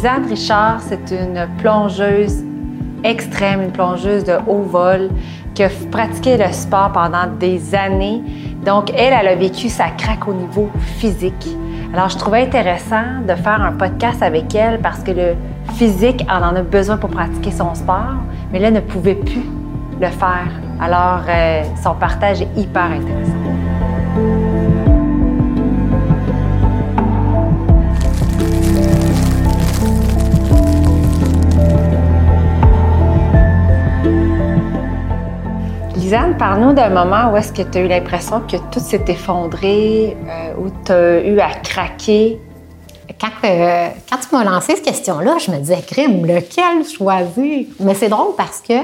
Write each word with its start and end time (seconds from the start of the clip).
Lisanne 0.00 0.28
Richard, 0.30 0.80
c'est 0.80 1.10
une 1.10 1.46
plongeuse 1.58 2.42
extrême, 3.04 3.60
une 3.60 3.70
plongeuse 3.70 4.24
de 4.24 4.32
haut 4.46 4.62
vol 4.62 5.10
qui 5.52 5.62
a 5.62 5.68
pratiqué 5.90 6.38
le 6.38 6.50
sport 6.52 6.92
pendant 6.92 7.26
des 7.38 7.74
années. 7.74 8.22
Donc, 8.64 8.90
elle, 8.96 9.12
elle 9.12 9.28
a 9.28 9.34
vécu 9.34 9.68
sa 9.68 9.90
craque 9.90 10.26
au 10.26 10.32
niveau 10.32 10.70
physique. 10.96 11.46
Alors, 11.92 12.08
je 12.08 12.16
trouvais 12.16 12.40
intéressant 12.44 13.20
de 13.28 13.34
faire 13.34 13.60
un 13.60 13.72
podcast 13.72 14.22
avec 14.22 14.54
elle 14.54 14.80
parce 14.80 15.00
que 15.00 15.10
le 15.10 15.34
physique 15.74 16.24
en 16.30 16.44
en 16.44 16.56
a 16.56 16.62
besoin 16.62 16.96
pour 16.96 17.10
pratiquer 17.10 17.50
son 17.50 17.74
sport, 17.74 18.14
mais 18.50 18.58
là, 18.58 18.68
elle 18.68 18.74
ne 18.74 18.80
pouvait 18.80 19.16
plus 19.16 19.44
le 20.00 20.06
faire. 20.06 20.48
Alors, 20.80 21.24
euh, 21.28 21.62
son 21.84 21.94
partage 21.96 22.40
est 22.40 22.48
hyper 22.56 22.84
intéressant. 22.84 23.79
Lisanne, 36.10 36.36
parle-nous 36.36 36.72
d'un 36.72 36.88
moment 36.88 37.30
où 37.30 37.36
est-ce 37.36 37.52
que 37.52 37.62
tu 37.62 37.78
as 37.78 37.82
eu 37.82 37.86
l'impression 37.86 38.40
que 38.40 38.56
tout 38.72 38.80
s'est 38.80 39.04
effondré, 39.06 40.16
euh, 40.28 40.54
où 40.58 40.68
tu 40.84 40.90
as 40.90 41.24
eu 41.24 41.38
à 41.38 41.50
craquer? 41.50 42.40
Quand, 43.20 43.28
euh, 43.44 43.88
quand 44.10 44.16
tu 44.16 44.34
m'as 44.34 44.42
lancé 44.42 44.74
cette 44.74 44.82
question-là, 44.82 45.36
je 45.38 45.52
me 45.52 45.58
disais, 45.58 45.80
crime, 45.86 46.26
lequel 46.26 46.84
choisir? 46.84 47.66
Mais 47.78 47.94
c'est 47.94 48.08
drôle 48.08 48.34
parce 48.36 48.60
que 48.60 48.74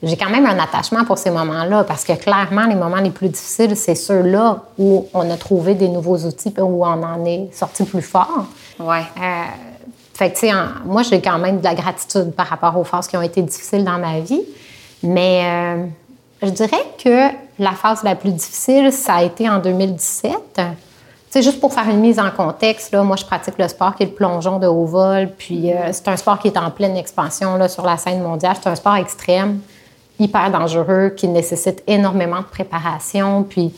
j'ai 0.00 0.16
quand 0.16 0.30
même 0.30 0.46
un 0.46 0.60
attachement 0.60 1.04
pour 1.04 1.18
ces 1.18 1.30
moments-là, 1.30 1.82
parce 1.82 2.04
que 2.04 2.12
clairement, 2.12 2.66
les 2.66 2.76
moments 2.76 3.00
les 3.00 3.10
plus 3.10 3.30
difficiles, 3.30 3.76
c'est 3.76 3.96
ceux-là 3.96 4.62
où 4.78 5.08
on 5.12 5.28
a 5.28 5.36
trouvé 5.36 5.74
des 5.74 5.88
nouveaux 5.88 6.18
outils, 6.18 6.54
où 6.56 6.86
on 6.86 7.02
en 7.02 7.24
est 7.24 7.48
sorti 7.52 7.82
plus 7.82 8.00
fort. 8.00 8.46
Ouais. 8.78 9.02
Euh, 9.20 9.42
fait 10.14 10.30
que, 10.30 10.34
tu 10.34 10.46
sais, 10.46 10.52
moi, 10.84 11.02
j'ai 11.02 11.20
quand 11.20 11.40
même 11.40 11.58
de 11.58 11.64
la 11.64 11.74
gratitude 11.74 12.30
par 12.30 12.46
rapport 12.46 12.78
aux 12.78 12.84
phases 12.84 13.08
qui 13.08 13.16
ont 13.16 13.22
été 13.22 13.42
difficiles 13.42 13.82
dans 13.82 13.98
ma 13.98 14.20
vie. 14.20 14.42
Mais 15.02 15.42
euh, 15.44 15.86
je 16.42 16.50
dirais 16.50 16.84
que 17.02 17.28
la 17.58 17.72
phase 17.72 18.02
la 18.02 18.14
plus 18.14 18.32
difficile, 18.32 18.92
ça 18.92 19.16
a 19.16 19.22
été 19.22 19.48
en 19.48 19.58
2017. 19.58 20.32
Tu 20.54 20.62
sais, 21.30 21.42
juste 21.42 21.60
pour 21.60 21.72
faire 21.72 21.88
une 21.88 22.00
mise 22.00 22.18
en 22.18 22.30
contexte, 22.30 22.92
là, 22.92 23.02
moi, 23.02 23.16
je 23.16 23.24
pratique 23.24 23.54
le 23.58 23.68
sport 23.68 23.94
qui 23.96 24.04
est 24.04 24.06
le 24.06 24.12
plongeon 24.12 24.58
de 24.58 24.66
haut 24.66 24.84
vol. 24.84 25.30
Puis, 25.36 25.72
euh, 25.72 25.92
c'est 25.92 26.08
un 26.08 26.16
sport 26.16 26.38
qui 26.38 26.48
est 26.48 26.58
en 26.58 26.70
pleine 26.70 26.96
expansion 26.96 27.56
là, 27.56 27.68
sur 27.68 27.84
la 27.84 27.96
scène 27.96 28.22
mondiale. 28.22 28.56
C'est 28.62 28.68
un 28.68 28.74
sport 28.74 28.96
extrême 28.96 29.60
hyper 30.18 30.50
dangereux, 30.50 31.10
qui 31.16 31.28
nécessite 31.28 31.82
énormément 31.86 32.38
de 32.38 32.46
préparation, 32.46 33.42
puis 33.42 33.74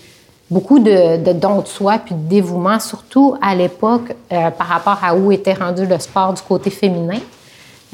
beaucoup 0.51 0.79
de, 0.79 1.33
dons 1.33 1.61
de 1.61 1.67
soi, 1.67 1.99
puis 1.99 2.15
de 2.15 2.29
dévouement, 2.29 2.79
surtout 2.79 3.37
à 3.43 3.55
l'époque 3.55 4.15
euh, 4.33 4.51
par 4.51 4.69
rapport 4.69 4.99
à 5.03 5.15
où 5.15 5.33
était 5.33 5.55
rendu 5.55 5.87
le 5.87 5.99
sport 5.99 6.33
du 6.33 6.43
côté 6.43 6.71
féminin. 6.71 7.19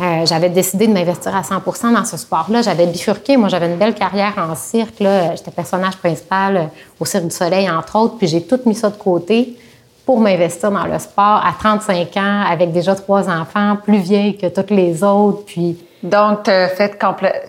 Euh, 0.01 0.27
j'avais 0.27 0.49
décidé 0.49 0.89
de 0.89 0.93
m'investir 0.93 1.35
à 1.37 1.43
100% 1.43 1.93
dans 1.93 2.05
ce 2.05 2.17
sport-là. 2.17 2.63
J'avais 2.63 2.87
bifurqué. 2.87 3.37
Moi, 3.37 3.49
j'avais 3.49 3.67
une 3.67 3.77
belle 3.77 3.95
carrière 3.95 4.35
en 4.39 4.55
cirque. 4.57 4.97
J'étais 4.99 5.53
personnage 5.53 5.97
principal 5.97 6.57
euh, 6.57 6.63
au 6.99 7.05
Cirque 7.05 7.25
du 7.25 7.35
Soleil, 7.35 7.71
entre 7.71 7.97
autres. 7.97 8.17
Puis 8.19 8.27
j'ai 8.27 8.43
tout 8.43 8.59
mis 8.67 8.75
ça 8.75 8.91
de 8.91 8.97
côté 8.97 9.57
pour 10.05 10.19
m'investir 10.21 10.71
dans 10.71 10.85
le 10.85 10.99
sport 10.99 11.43
à 11.47 11.55
35 11.59 12.17
ans, 12.17 12.45
avec 12.51 12.73
déjà 12.73 12.95
trois 12.95 13.29
enfants, 13.31 13.79
plus 13.83 13.99
vieille 13.99 14.37
que 14.37 14.47
toutes 14.49 14.71
les 14.71 15.03
autres. 15.03 15.45
Puis 15.47 15.79
donc, 16.03 16.43
tu 16.43 16.51
as 16.51 16.69
fait 16.69 16.99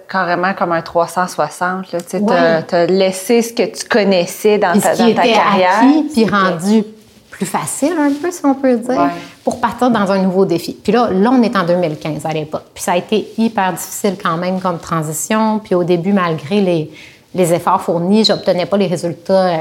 carrément 0.07 0.53
comme 0.53 0.71
un 0.71 0.81
360. 0.81 1.87
Tu 2.09 2.15
as, 2.31 2.85
laissé 2.85 3.41
ce 3.41 3.51
que 3.51 3.63
tu 3.63 3.85
connaissais 3.85 4.57
dans 4.57 4.79
ta, 4.79 4.95
dans 4.95 5.13
ta 5.13 5.23
carrière. 5.23 5.81
puis 6.13 6.25
rendu 6.25 6.83
plus 7.29 7.45
facile 7.45 7.95
un 7.99 8.13
peu, 8.13 8.31
si 8.31 8.45
on 8.45 8.55
peut 8.55 8.77
dire, 8.77 9.09
pour 9.45 9.61
partir 9.61 9.91
dans 9.91 10.11
un 10.11 10.17
nouveau 10.17 10.43
défi. 10.43 10.73
Puis 10.73 10.91
là, 10.91 11.11
là, 11.11 11.29
on 11.31 11.41
est 11.43 11.55
en 11.55 11.63
2015 11.63 12.25
à 12.25 12.33
l'époque. 12.33 12.63
Puis 12.73 12.83
ça 12.83 12.93
a 12.93 12.97
été 12.97 13.31
hyper 13.37 13.73
difficile 13.73 14.17
quand 14.21 14.37
même 14.37 14.59
comme 14.59 14.79
transition. 14.79 15.59
Puis 15.59 15.75
au 15.75 15.83
début, 15.83 16.13
malgré 16.13 16.61
les, 16.61 17.53
efforts 17.53 17.81
fournis, 17.81 18.25
j'obtenais 18.25 18.65
pas 18.65 18.77
les 18.77 18.87
résultats 18.87 19.45
euh, 19.45 19.57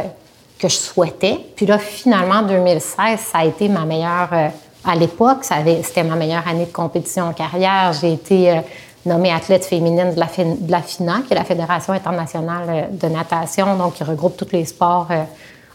que 0.59 0.69
je 0.69 0.75
souhaitais. 0.75 1.39
Puis 1.55 1.67
là, 1.67 1.77
finalement, 1.77 2.41
2016, 2.43 3.21
ça 3.21 3.39
a 3.39 3.45
été 3.45 3.69
ma 3.69 3.85
meilleure... 3.85 4.31
Euh, 4.33 4.49
à 4.87 4.95
l'époque, 4.97 5.45
c'était 5.45 6.03
ma 6.03 6.15
meilleure 6.15 6.47
année 6.47 6.67
de 6.67 6.73
compétition 6.73 7.25
en 7.25 7.33
carrière. 7.33 7.95
J'ai 7.99 8.13
été 8.13 8.51
euh, 8.51 8.61
nommée 9.07 9.33
athlète 9.33 9.65
féminine 9.65 10.15
de 10.15 10.21
la, 10.21 10.27
de 10.27 10.71
la 10.71 10.83
FINA, 10.83 11.23
qui 11.27 11.33
est 11.33 11.37
la 11.37 11.45
Fédération 11.45 11.95
internationale 11.95 12.89
de 12.91 13.09
natation, 13.09 13.77
donc 13.77 13.95
qui 13.95 14.05
regroupe 14.05 14.37
tous 14.37 14.53
les 14.53 14.67
sports 14.67 15.09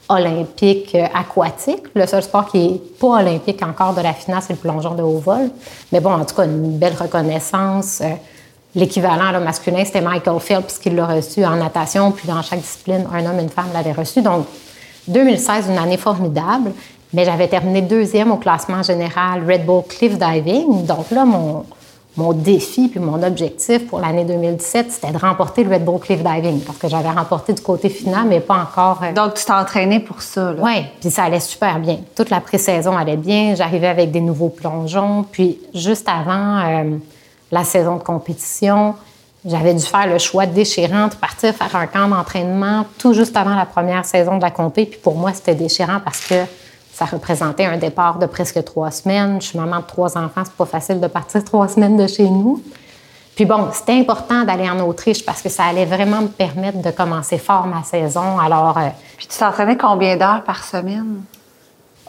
euh, 0.09 0.13
olympiques 0.15 0.95
aquatiques. 1.13 1.85
Le 1.93 2.05
seul 2.05 2.23
sport 2.23 2.47
qui 2.47 2.67
n'est 2.67 2.81
pas 2.99 3.21
olympique 3.21 3.61
encore 3.63 3.93
de 3.93 4.01
la 4.01 4.13
FINA, 4.13 4.41
c'est 4.41 4.53
le 4.53 4.59
plongeon 4.59 4.95
de 4.95 5.01
haut 5.01 5.19
vol. 5.19 5.49
Mais 5.91 5.99
bon, 5.99 6.11
en 6.11 6.25
tout 6.25 6.35
cas, 6.35 6.45
une 6.45 6.77
belle 6.77 6.95
reconnaissance. 6.99 8.01
L'équivalent 8.75 9.39
masculin, 9.41 9.83
c'était 9.83 10.01
Michael 10.01 10.39
Phelps 10.39 10.77
qui 10.77 10.89
l'a 10.91 11.07
reçu 11.07 11.43
en 11.43 11.55
natation, 11.55 12.11
puis 12.11 12.27
dans 12.27 12.41
chaque 12.41 12.59
discipline, 12.59 13.07
un 13.11 13.25
homme 13.25 13.39
et 13.39 13.43
une 13.43 13.49
femme 13.49 13.69
l'avaient 13.73 13.93
reçu. 13.93 14.21
Donc, 14.21 14.45
2016, 15.07 15.69
une 15.69 15.77
année 15.77 15.97
formidable. 15.97 16.71
Mais 17.13 17.25
j'avais 17.25 17.47
terminé 17.47 17.81
deuxième 17.81 18.31
au 18.31 18.37
classement 18.37 18.83
général 18.83 19.43
Red 19.49 19.65
Bull 19.65 19.83
Cliff 19.87 20.17
Diving. 20.17 20.85
Donc 20.85 21.09
là, 21.09 21.25
mon, 21.25 21.65
mon 22.19 22.34
défi 22.34 22.90
puis 22.90 23.00
mon 23.00 23.24
objectif 23.24 23.88
pour 23.88 24.00
l'année 24.00 24.25
2017, 24.25 24.91
c'était 24.91 25.13
de 25.13 25.18
remporter 25.18 25.63
le 25.63 25.74
Red 25.74 25.85
Bull 25.85 26.00
Cliff 26.00 26.22
Diving 26.22 26.59
parce 26.62 26.78
que 26.78 26.90
j'avais 26.90 27.09
remporté 27.09 27.53
du 27.53 27.62
côté 27.62 27.88
final, 27.88 28.25
mais 28.28 28.41
pas 28.41 28.57
encore. 28.57 29.00
Euh, 29.03 29.13
Donc, 29.13 29.35
tu 29.35 29.46
t'es 29.46 29.53
entraîné 29.53 30.02
pour 30.02 30.22
ça? 30.22 30.53
Oui, 30.59 30.84
puis 31.00 31.09
ça 31.09 31.24
allait 31.24 31.40
super 31.40 31.80
bien. 31.80 32.00
Toute 32.16 32.30
la 32.30 32.41
pré-saison 32.41 32.96
allait 32.97 33.16
bien. 33.16 33.56
J'arrivais 33.56 33.88
avec 33.88 34.12
des 34.12 34.19
nouveaux 34.19 34.50
plongeons. 34.50 35.25
Puis, 35.31 35.59
juste 35.74 36.07
avant 36.09 36.59
euh, 36.59 36.97
la 37.52 37.63
saison 37.63 37.96
de 37.96 38.03
compétition, 38.03 38.96
j'avais 39.46 39.74
dû 39.74 39.86
faire 39.86 40.07
le 40.07 40.18
choix 40.18 40.46
déchirant 40.46 41.07
de 41.07 41.16
partir 41.16 41.56
faire 41.56 41.74
un 41.74 41.88
camp 41.88 42.09
d'entraînement 42.09 42.86
tout 42.97 43.13
juste 43.13 43.38
avant 43.38 43.56
la 43.56 43.66
première 43.66 44.03
saison 44.03 44.36
de 44.36 44.41
la 44.41 44.51
compé. 44.51 44.86
Puis 44.86 45.00
pour 45.01 45.16
moi, 45.16 45.31
c'était 45.34 45.56
déchirant 45.56 46.01
parce 46.03 46.19
que 46.25 46.36
ça 46.99 47.05
représentait 47.05 47.63
un 47.63 47.77
départ 47.77 48.19
de 48.19 48.25
presque 48.25 48.61
trois 48.65 48.91
semaines. 48.91 49.41
Je 49.41 49.47
suis 49.47 49.57
maman 49.57 49.77
de 49.77 49.85
trois 49.85 50.17
enfants, 50.17 50.41
c'est 50.43 50.53
pas 50.53 50.65
facile 50.65 50.99
de 50.99 51.07
partir 51.07 51.41
trois 51.45 51.69
semaines 51.69 51.95
de 51.95 52.07
chez 52.07 52.29
nous. 52.29 52.61
Puis 53.37 53.45
bon, 53.45 53.69
c'était 53.71 53.97
important 53.97 54.43
d'aller 54.43 54.69
en 54.69 54.81
Autriche 54.81 55.25
parce 55.25 55.41
que 55.41 55.47
ça 55.47 55.63
allait 55.63 55.85
vraiment 55.85 56.19
me 56.23 56.27
permettre 56.27 56.81
de 56.81 56.91
commencer 56.91 57.38
fort 57.38 57.67
ma 57.67 57.83
saison. 57.83 58.38
Alors. 58.38 58.77
Euh, 58.77 58.89
Puis 59.15 59.27
tu 59.27 59.38
t'entraînais 59.38 59.77
combien 59.77 60.17
d'heures 60.17 60.43
par 60.43 60.61
semaine? 60.61 61.21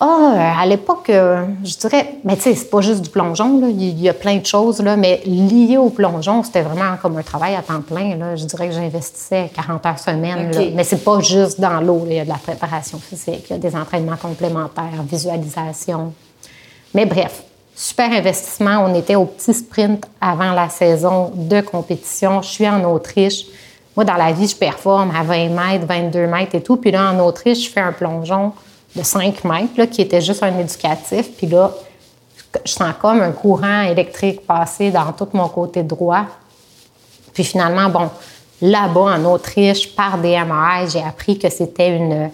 Ah, 0.02 0.54
à 0.58 0.64
l'époque, 0.64 1.10
euh, 1.10 1.44
je 1.62 1.76
dirais, 1.76 2.14
mais 2.24 2.36
tu 2.36 2.42
sais, 2.42 2.54
c'est 2.54 2.70
pas 2.70 2.80
juste 2.80 3.02
du 3.02 3.10
plongeon, 3.10 3.60
là. 3.60 3.68
Il 3.68 4.00
y 4.00 4.08
a 4.08 4.14
plein 4.14 4.36
de 4.36 4.46
choses, 4.46 4.80
là, 4.80 4.96
mais 4.96 5.20
lié 5.26 5.76
au 5.76 5.90
plongeon, 5.90 6.42
c'était 6.42 6.62
vraiment 6.62 6.96
comme 7.02 7.18
un 7.18 7.22
travail 7.22 7.54
à 7.54 7.60
temps 7.60 7.82
plein, 7.82 8.16
là. 8.16 8.34
Je 8.34 8.46
dirais 8.46 8.68
que 8.68 8.74
j'investissais 8.74 9.50
40 9.54 9.84
heures 9.84 9.98
semaine, 9.98 10.50
là. 10.52 10.60
Mais 10.74 10.84
c'est 10.84 11.04
pas 11.04 11.20
juste 11.20 11.60
dans 11.60 11.82
l'eau, 11.82 12.04
Il 12.06 12.14
y 12.14 12.18
a 12.18 12.24
de 12.24 12.30
la 12.30 12.38
préparation 12.42 12.98
physique, 12.98 13.44
il 13.50 13.52
y 13.52 13.56
a 13.56 13.58
des 13.58 13.76
entraînements 13.76 14.16
complémentaires, 14.16 15.02
visualisation. 15.06 16.14
Mais 16.94 17.04
bref, 17.04 17.42
super 17.74 18.10
investissement. 18.10 18.86
On 18.86 18.94
était 18.94 19.16
au 19.16 19.26
petit 19.26 19.52
sprint 19.52 20.06
avant 20.18 20.52
la 20.52 20.70
saison 20.70 21.30
de 21.34 21.60
compétition. 21.60 22.40
Je 22.40 22.48
suis 22.48 22.68
en 22.68 22.82
Autriche. 22.84 23.44
Moi, 23.96 24.04
dans 24.04 24.16
la 24.16 24.32
vie, 24.32 24.48
je 24.48 24.56
performe 24.56 25.12
à 25.14 25.22
20 25.22 25.48
mètres, 25.48 25.86
22 25.86 26.26
mètres 26.26 26.54
et 26.54 26.62
tout. 26.62 26.76
Puis 26.76 26.90
là, 26.90 27.12
en 27.12 27.18
Autriche, 27.20 27.66
je 27.66 27.70
fais 27.70 27.80
un 27.80 27.92
plongeon 27.92 28.52
de 28.94 29.02
5 29.02 29.44
mètres, 29.44 29.84
qui 29.90 30.02
était 30.02 30.20
juste 30.20 30.42
un 30.42 30.58
éducatif. 30.58 31.30
Puis 31.36 31.46
là, 31.46 31.70
je 32.64 32.72
sens 32.72 32.94
comme 33.00 33.20
un 33.20 33.32
courant 33.32 33.82
électrique 33.82 34.46
passer 34.46 34.90
dans 34.90 35.12
tout 35.12 35.28
mon 35.32 35.48
côté 35.48 35.82
droit. 35.82 36.26
Puis 37.32 37.44
finalement, 37.44 37.88
bon, 37.88 38.10
là-bas, 38.60 39.16
en 39.16 39.24
Autriche, 39.24 39.94
par 39.94 40.18
des 40.18 40.40
j'ai 40.88 41.02
appris 41.02 41.38
que 41.38 41.48
c'était 41.48 41.96
une, 41.96 42.30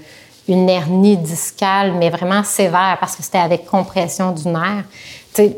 une 0.48 0.68
hernie 0.68 1.16
discale, 1.16 1.92
mais 1.92 2.10
vraiment 2.10 2.42
sévère 2.42 2.96
parce 2.98 3.16
que 3.16 3.22
c'était 3.22 3.38
avec 3.38 3.66
compression 3.66 4.32
du 4.32 4.48
nerf 4.48 4.84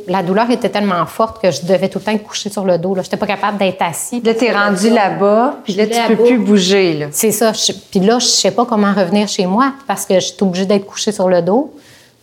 la 0.06 0.22
douleur 0.22 0.50
était 0.50 0.69
tellement 0.69 1.04
forte 1.06 1.42
que 1.42 1.50
je 1.50 1.62
devais 1.62 1.88
tout 1.88 1.98
le 1.98 2.04
temps 2.04 2.12
être 2.12 2.22
couchée 2.22 2.50
sur 2.50 2.64
le 2.64 2.78
dos. 2.78 2.94
Je 2.94 3.00
n'étais 3.00 3.16
pas 3.16 3.26
capable 3.26 3.58
d'être 3.58 3.82
assis. 3.82 4.20
Là, 4.20 4.34
tu 4.34 4.44
es 4.44 4.52
rendu 4.52 4.90
là-bas, 4.90 5.56
puis 5.64 5.75
là, 5.75 5.86
tu 5.86 6.16
peux 6.16 6.25
plus 6.25 6.38
bouger. 6.38 7.08
C'est 7.12 7.32
ça. 7.32 7.52
Puis 7.90 8.00
là, 8.00 8.19
je 8.19 8.26
sais 8.26 8.50
pas 8.50 8.64
comment 8.64 8.92
revenir 8.92 9.28
chez 9.28 9.46
moi 9.46 9.72
parce 9.86 10.04
que 10.04 10.14
je 10.14 10.26
suis 10.26 10.36
obligée 10.40 10.66
d'être 10.66 10.86
couchée 10.86 11.12
sur 11.12 11.28
le 11.28 11.42
dos. 11.42 11.72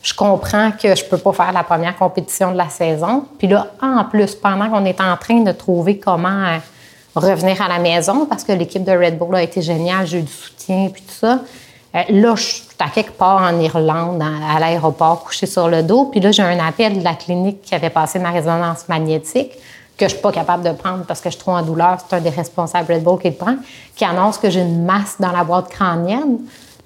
Je 0.01 0.13
comprends 0.13 0.71
que 0.71 0.95
je 0.95 1.03
peux 1.03 1.17
pas 1.17 1.33
faire 1.33 1.51
la 1.51 1.63
première 1.63 1.97
compétition 1.97 2.51
de 2.51 2.57
la 2.57 2.69
saison. 2.69 3.25
Puis 3.39 3.47
là, 3.47 3.67
en 3.81 4.03
plus, 4.03 4.35
pendant 4.35 4.69
qu'on 4.69 4.85
est 4.85 5.01
en 5.01 5.17
train 5.17 5.39
de 5.39 5.51
trouver 5.51 5.97
comment 5.97 6.45
euh, 6.45 6.57
revenir 7.15 7.59
à 7.61 7.67
la 7.67 7.79
maison, 7.79 8.27
parce 8.27 8.43
que 8.43 8.51
l'équipe 8.51 8.83
de 8.83 8.91
Red 8.91 9.17
Bull 9.17 9.33
a 9.35 9.41
été 9.41 9.63
géniale, 9.63 10.05
j'ai 10.05 10.19
eu 10.19 10.21
du 10.21 10.31
soutien, 10.31 10.89
puis 10.93 11.01
tout 11.01 11.15
ça, 11.15 11.39
là, 12.09 12.36
je 12.36 12.42
suis 12.42 12.63
à 12.80 12.89
quelque 12.89 13.13
part 13.13 13.42
en 13.42 13.59
Irlande, 13.59 14.21
à 14.21 14.59
l'aéroport, 14.59 15.24
couché 15.24 15.45
sur 15.45 15.69
le 15.69 15.81
dos. 15.81 16.06
Puis 16.12 16.19
là, 16.19 16.31
j'ai 16.31 16.44
un 16.44 16.59
appel 16.59 17.00
de 17.00 17.03
la 17.03 17.13
clinique 17.13 17.62
qui 17.62 17.74
avait 17.74 17.89
passé 17.89 18.19
ma 18.19 18.31
résonance 18.31 18.88
magnétique 18.89 19.51
que 19.97 20.06
je 20.06 20.12
suis 20.12 20.21
pas 20.21 20.31
capable 20.31 20.63
de 20.63 20.71
prendre 20.71 21.06
parce 21.06 21.21
que 21.21 21.30
je 21.30 21.36
suis 21.36 21.42
trop 21.42 21.53
en 21.53 21.62
douleur. 21.62 21.97
C'est 22.06 22.15
un 22.18 22.19
des 22.19 22.30
responsables 22.30 22.94
Red 22.94 23.03
Bull 23.03 23.19
qui 23.19 23.30
le 23.30 23.36
prend, 23.36 23.56
qui 23.95 24.03
annonce 24.03 24.38
que 24.38 24.50
j'ai 24.50 24.62
une 24.62 24.83
masse 24.83 25.15
dans 25.19 25.31
la 25.31 25.44
boîte 25.44 25.69
crânienne. 25.69 26.39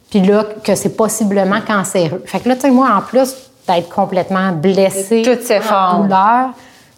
Puis 0.10 0.22
là, 0.22 0.46
que 0.64 0.76
c'est 0.76 0.96
possiblement 0.96 1.62
cancéreux. 1.62 2.22
Fait 2.26 2.40
que 2.40 2.50
là, 2.50 2.56
tu 2.56 2.62
sais, 2.62 2.72
moi, 2.72 2.90
en 2.96 3.02
plus 3.02 3.36
d'être 3.68 3.90
complètement 3.90 4.52
blessée, 4.52 5.22
toutes 5.24 5.44
ces 5.44 5.60
en 5.72 6.04
douleur, 6.04 6.50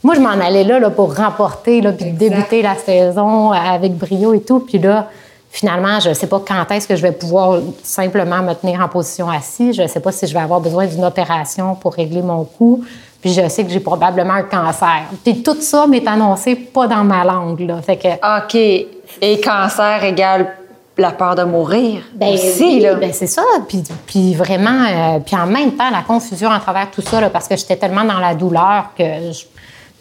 moi, 0.03 0.15
je 0.15 0.19
m'en 0.19 0.29
allais 0.29 0.63
là, 0.63 0.79
là 0.79 0.89
pour 0.89 1.15
remporter, 1.15 1.81
là, 1.81 1.91
puis 1.91 2.11
débuter 2.11 2.61
la 2.61 2.75
saison 2.75 3.51
avec 3.51 3.95
brio 3.95 4.33
et 4.33 4.41
tout. 4.41 4.59
Puis 4.59 4.79
là, 4.79 5.07
finalement, 5.51 5.99
je 5.99 6.09
ne 6.09 6.13
sais 6.13 6.27
pas 6.27 6.41
quand 6.45 6.71
est-ce 6.71 6.87
que 6.87 6.95
je 6.95 7.01
vais 7.01 7.11
pouvoir 7.11 7.59
simplement 7.83 8.41
me 8.41 8.53
tenir 8.53 8.81
en 8.81 8.87
position 8.87 9.29
assise. 9.29 9.75
Je 9.75 9.83
ne 9.83 9.87
sais 9.87 9.99
pas 9.99 10.11
si 10.11 10.25
je 10.25 10.33
vais 10.33 10.39
avoir 10.39 10.61
besoin 10.61 10.87
d'une 10.87 11.03
opération 11.03 11.75
pour 11.75 11.93
régler 11.93 12.21
mon 12.21 12.45
cou. 12.45 12.83
Puis 13.21 13.33
je 13.33 13.47
sais 13.49 13.63
que 13.63 13.69
j'ai 13.69 13.81
probablement 13.81 14.33
un 14.33 14.43
cancer. 14.43 15.03
Puis 15.23 15.43
tout 15.43 15.61
ça 15.61 15.85
m'est 15.85 16.07
annoncé 16.07 16.55
pas 16.55 16.87
dans 16.87 17.03
ma 17.03 17.23
langue. 17.23 17.59
Là. 17.59 17.81
Fait 17.81 17.97
que... 17.97 18.07
OK. 18.07 18.55
Et 18.55 19.41
cancer 19.41 20.03
égale 20.03 20.55
la 21.01 21.11
peur 21.11 21.35
de 21.35 21.43
mourir 21.43 22.03
ben, 22.13 22.33
aussi, 22.33 22.79
là. 22.79 22.95
Ben, 22.95 23.11
c'est 23.11 23.27
ça. 23.27 23.43
Puis, 23.67 23.83
puis 24.05 24.33
vraiment, 24.33 24.85
euh, 24.87 25.19
puis 25.19 25.35
en 25.35 25.47
même 25.47 25.73
temps, 25.73 25.89
la 25.89 26.01
confusion 26.01 26.49
à 26.49 26.59
travers 26.59 26.89
tout 26.91 27.01
ça, 27.01 27.19
là, 27.19 27.29
parce 27.29 27.47
que 27.47 27.57
j'étais 27.57 27.75
tellement 27.75 28.03
dans 28.03 28.19
la 28.19 28.35
douleur 28.35 28.91
que 28.97 29.03
je 29.03 29.45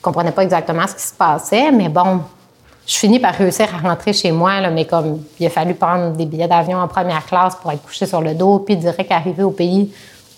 comprenais 0.00 0.32
pas 0.32 0.42
exactement 0.42 0.86
ce 0.86 0.94
qui 0.94 1.02
se 1.02 1.14
passait. 1.14 1.72
Mais 1.72 1.88
bon, 1.88 2.20
je 2.90 2.96
finis 2.96 3.20
par 3.20 3.34
réussir 3.34 3.68
à 3.72 3.88
rentrer 3.88 4.12
chez 4.12 4.32
moi, 4.32 4.68
mais 4.68 4.84
comme 4.84 5.22
il 5.38 5.46
a 5.46 5.50
fallu 5.50 5.74
prendre 5.74 6.10
des 6.16 6.26
billets 6.26 6.48
d'avion 6.48 6.76
en 6.76 6.88
première 6.88 7.24
classe 7.24 7.54
pour 7.54 7.70
être 7.70 7.82
couché 7.82 8.04
sur 8.04 8.20
le 8.20 8.34
dos, 8.34 8.58
puis 8.58 8.76
direct 8.76 9.12
arriver 9.12 9.44
au 9.44 9.52
pays, 9.52 9.92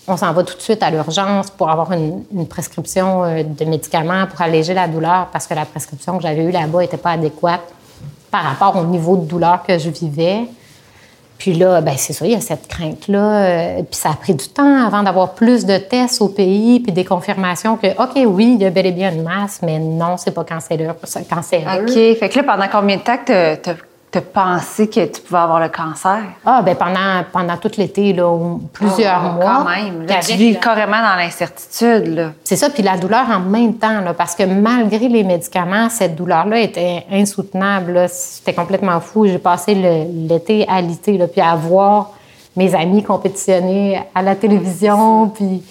on 0.07 0.17
s'en 0.17 0.31
va 0.33 0.43
tout 0.43 0.55
de 0.55 0.61
suite 0.61 0.83
à 0.83 0.91
l'urgence 0.91 1.49
pour 1.49 1.71
avoir 1.71 1.91
une, 1.93 2.45
prescription 2.47 3.23
euh, 3.23 3.41
de 3.41 3.65
médicaments 3.65 4.27
pour 4.27 4.39
alléger 4.39 4.75
la 4.75 4.87
douleur 4.87 5.29
parce 5.33 5.47
que 5.47 5.55
la 5.55 5.65
prescription 5.65 6.17
que 6.17 6.23
j'avais 6.23 6.43
eue 6.43 6.51
là-bas 6.51 6.81
n'était 6.81 6.97
pas 6.97 7.11
adéquate 7.11 7.63
par 8.29 8.43
rapport 8.43 8.75
au 8.75 8.85
niveau 8.85 9.17
de 9.17 9.25
douleur 9.25 9.63
que 9.63 9.79
je 9.79 9.89
vivais. 9.89 10.41
Puis 11.43 11.51
là, 11.51 11.81
ben 11.81 11.95
c'est 11.97 12.13
ça, 12.13 12.25
il 12.25 12.31
y 12.31 12.35
a 12.35 12.39
cette 12.39 12.69
crainte-là. 12.69 13.43
Euh, 13.43 13.75
puis 13.79 13.99
ça 13.99 14.11
a 14.11 14.13
pris 14.13 14.33
du 14.33 14.47
temps 14.47 14.87
avant 14.87 15.03
d'avoir 15.03 15.33
plus 15.33 15.65
de 15.65 15.77
tests 15.77 16.21
au 16.21 16.29
pays, 16.29 16.79
puis 16.79 16.93
des 16.93 17.03
confirmations 17.03 17.75
que, 17.75 17.87
OK, 18.01 18.17
oui, 18.25 18.53
il 18.55 18.61
y 18.61 18.65
a 18.65 18.69
bel 18.69 18.85
et 18.85 18.93
bien 18.93 19.11
une 19.11 19.23
masse, 19.23 19.59
mais 19.61 19.77
non, 19.77 20.15
c'est 20.15 20.33
pas 20.33 20.45
cancéreux. 20.45 20.95
OK. 21.81 21.93
Fait 22.17 22.29
que 22.29 22.39
là, 22.39 22.43
pendant 22.43 22.67
combien 22.71 22.95
de 22.95 23.01
temps 23.01 23.17
que 23.17 23.55
tu 23.55 23.71
tu 24.13 24.21
pensé 24.21 24.87
que 24.87 25.05
tu 25.05 25.21
pouvais 25.21 25.39
avoir 25.39 25.59
le 25.59 25.69
cancer? 25.69 26.21
Ah, 26.45 26.61
bien, 26.61 26.75
pendant, 26.75 27.23
pendant 27.31 27.57
tout 27.57 27.71
l'été, 27.77 28.13
là, 28.13 28.31
plusieurs 28.71 29.21
oh, 29.25 29.41
mois. 29.41 29.63
Quand 29.63 29.69
même. 29.69 30.05
tu 30.21 30.33
vis 30.35 30.59
carrément 30.59 31.01
dans 31.01 31.15
l'incertitude. 31.15 32.31
C'est 32.43 32.55
ça, 32.55 32.69
puis 32.69 32.83
la 32.83 32.97
douleur 32.97 33.25
en 33.29 33.39
même 33.39 33.75
temps, 33.75 34.01
là, 34.01 34.13
parce 34.13 34.35
que 34.35 34.43
malgré 34.43 35.07
les 35.07 35.23
médicaments, 35.23 35.89
cette 35.89 36.15
douleur-là 36.15 36.59
était 36.59 37.05
insoutenable. 37.11 38.05
C'était 38.07 38.53
complètement 38.53 38.99
fou. 38.99 39.25
J'ai 39.25 39.39
passé 39.39 39.73
l'été 39.73 40.67
à 40.69 40.79
l'été, 40.79 41.17
puis 41.31 41.41
à 41.41 41.55
voir 41.55 42.11
mes 42.55 42.75
amis 42.75 43.01
compétitionner 43.01 43.99
à 44.13 44.21
la 44.21 44.35
télévision, 44.35 45.29
puis 45.29 45.63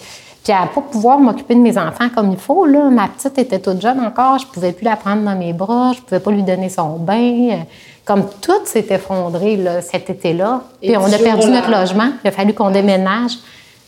puis 0.43 0.51
à 0.51 0.67
pas 0.67 0.81
pouvoir 0.81 1.19
m'occuper 1.19 1.55
de 1.55 1.61
mes 1.61 1.77
enfants 1.77 2.09
comme 2.13 2.31
il 2.31 2.37
faut, 2.37 2.65
là, 2.65 2.89
ma 2.89 3.07
petite 3.07 3.37
était 3.37 3.59
toute 3.59 3.81
jeune 3.81 4.01
encore, 4.01 4.39
je 4.39 4.45
pouvais 4.47 4.73
plus 4.73 4.83
la 4.83 4.97
prendre 4.97 5.21
dans 5.23 5.37
mes 5.37 5.53
bras, 5.53 5.93
je 5.95 6.01
pouvais 6.01 6.19
pas 6.19 6.31
lui 6.31 6.43
donner 6.43 6.67
son 6.67 6.97
bain. 6.97 7.63
Comme 8.05 8.29
tout 8.41 8.65
s'est 8.65 8.85
effondré 8.89 9.55
là, 9.55 9.81
cet 9.81 10.09
été-là. 10.09 10.63
Puis 10.81 10.97
on 10.97 11.05
a 11.05 11.17
perdu 11.17 11.47
notre 11.47 11.71
logement. 11.71 12.11
Il 12.23 12.27
a 12.27 12.31
fallu 12.31 12.53
qu'on 12.53 12.69
déménage. 12.69 13.33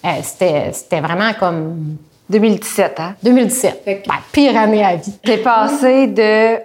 Euh, 0.06 0.10
c'était 0.22 1.02
vraiment 1.02 1.34
comme... 1.34 1.98
2017, 2.30 3.00
hein? 3.00 3.16
2017. 3.22 3.84
Ben, 3.86 4.16
pire 4.32 4.58
année 4.58 4.84
à 4.84 4.96
vie. 4.96 5.14
T'es 5.24 5.38
passé 5.38 6.08
de 6.08 6.60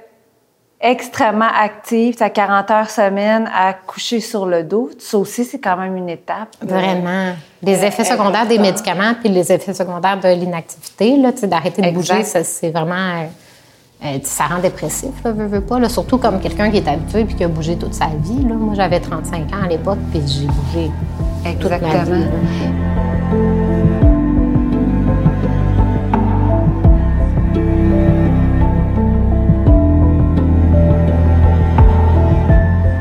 extrêmement 0.81 1.51
active, 1.55 2.17
à 2.21 2.31
40 2.31 2.71
heures 2.71 2.91
semaine, 2.91 3.51
à 3.55 3.75
coucher 3.75 4.21
sur 4.21 4.47
le 4.47 4.65
dos. 4.65 4.91
Ça 4.99 5.19
aussi, 5.19 5.45
c'est 5.45 5.59
quand 5.59 5.77
même 5.77 5.97
une 5.97 6.09
étape. 6.09 6.57
Vraiment. 6.63 7.35
Les 7.63 7.85
effets 7.85 8.05
secondaires 8.05 8.47
des 8.47 8.59
médicaments 8.59 9.13
puis 9.21 9.29
les 9.29 9.53
effets 9.53 9.75
secondaires 9.75 10.19
de 10.19 10.29
l'inactivité, 10.29 11.19
d'arrêter 11.43 11.83
de 11.83 11.91
bouger, 11.91 12.25
c'est 12.25 12.71
vraiment... 12.71 13.27
Euh, 14.03 14.19
ça 14.23 14.45
rend 14.45 14.61
dépressif, 14.61 15.11
là, 15.23 15.33
veux, 15.33 15.47
veux 15.47 15.61
pas. 15.61 15.87
surtout 15.91 16.17
comme 16.17 16.41
quelqu'un 16.41 16.71
qui 16.71 16.79
est 16.79 16.89
habitué 16.89 17.27
puis 17.27 17.35
qui 17.35 17.45
a 17.45 17.49
bougé 17.49 17.77
toute 17.77 17.93
sa 17.93 18.07
vie. 18.07 18.43
Là. 18.49 18.55
Moi, 18.55 18.73
j'avais 18.75 18.99
35 18.99 19.53
ans 19.53 19.65
à 19.65 19.69
l'époque, 19.69 19.99
puis 20.11 20.23
j'ai 20.27 20.47
bougé 20.47 20.91
Exactement. 21.45 21.91
toute 21.91 22.09
ma 22.09 22.17
vie. 22.17 22.27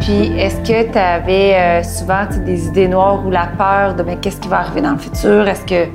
Puis, 0.01 0.37
est-ce 0.37 0.57
que 0.69 0.91
tu 0.91 0.97
avais 0.97 1.53
euh, 1.55 1.83
souvent 1.83 2.25
des 2.45 2.67
idées 2.67 2.89
noires 2.89 3.25
ou 3.25 3.31
la 3.31 3.47
peur 3.57 3.95
de 3.95 4.03
ben, 4.03 4.17
qu'est-ce 4.19 4.41
qui 4.41 4.49
va 4.49 4.59
arriver 4.59 4.81
dans 4.81 4.91
le 4.91 4.97
futur? 4.97 5.47
Est-ce 5.47 5.65
que 5.65 5.87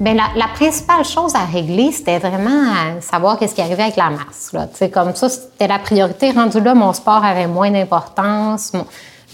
Bien, 0.00 0.14
la, 0.14 0.48
principale 0.54 1.04
chose 1.04 1.34
à 1.34 1.44
régler, 1.44 1.92
c'était 1.92 2.18
vraiment 2.18 3.00
savoir 3.00 3.38
qu'est-ce 3.38 3.54
qui 3.54 3.60
arrivait 3.60 3.82
avec 3.82 3.96
la 3.96 4.08
masse. 4.08 4.50
Là. 4.54 4.66
comme 4.88 5.14
ça, 5.14 5.28
c'était 5.28 5.68
la 5.68 5.78
priorité. 5.78 6.30
Rendu 6.30 6.58
là, 6.58 6.74
mon 6.74 6.94
sport 6.94 7.22
avait 7.22 7.46
moins 7.46 7.70
d'importance, 7.70 8.72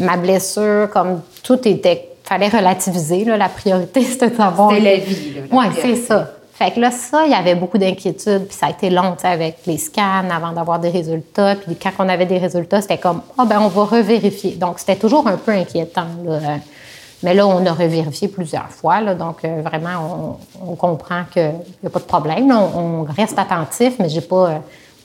ma 0.00 0.16
blessure, 0.16 0.90
comme 0.92 1.20
tout 1.44 1.68
était... 1.68 2.08
fallait 2.24 2.48
relativiser. 2.48 3.24
Là. 3.24 3.36
La 3.36 3.48
priorité, 3.48 4.02
c'était 4.02 4.30
de 4.30 4.36
savoir... 4.36 4.70
C'était 4.70 4.82
la 4.82 5.04
vie. 5.04 5.34
Oui, 5.52 5.66
c'est 5.80 5.94
ça. 5.94 6.32
Fait 6.52 6.72
que 6.72 6.80
là, 6.80 6.90
ça, 6.90 7.26
il 7.26 7.30
y 7.30 7.34
avait 7.34 7.54
beaucoup 7.54 7.78
d'inquiétudes, 7.78 8.46
puis 8.46 8.56
ça 8.56 8.66
a 8.66 8.70
été 8.70 8.90
long, 8.90 9.14
avec 9.22 9.58
les 9.66 9.78
scans 9.78 10.28
avant 10.34 10.50
d'avoir 10.50 10.80
des 10.80 10.88
résultats. 10.88 11.54
Puis 11.54 11.76
quand 11.76 11.92
on 12.00 12.08
avait 12.08 12.26
des 12.26 12.38
résultats, 12.38 12.80
c'était 12.80 12.98
comme, 12.98 13.20
ah, 13.38 13.44
ben 13.44 13.60
on 13.60 13.68
va 13.68 13.84
revérifier. 13.84 14.52
Donc, 14.52 14.80
c'était 14.80 14.96
toujours 14.96 15.28
un 15.28 15.36
peu 15.36 15.52
inquiétant, 15.52 16.08
là. 16.24 16.40
Mais 17.22 17.34
là, 17.34 17.46
on 17.46 17.64
a 17.64 17.72
revérifié 17.72 18.28
plusieurs 18.28 18.68
fois. 18.68 19.02
donc, 19.14 19.44
euh, 19.44 19.62
vraiment, 19.62 20.38
on, 20.60 20.74
comprend 20.74 21.24
qu'il 21.32 21.54
n'y 21.82 21.86
a 21.86 21.90
pas 21.90 21.98
de 21.98 22.04
problème. 22.04 22.50
on, 22.50 23.04
reste 23.04 23.38
attentif, 23.38 23.94
mais 23.98 24.08
je 24.08 24.16
n'ai 24.16 24.20
pas 24.20 24.50
euh, 24.50 24.58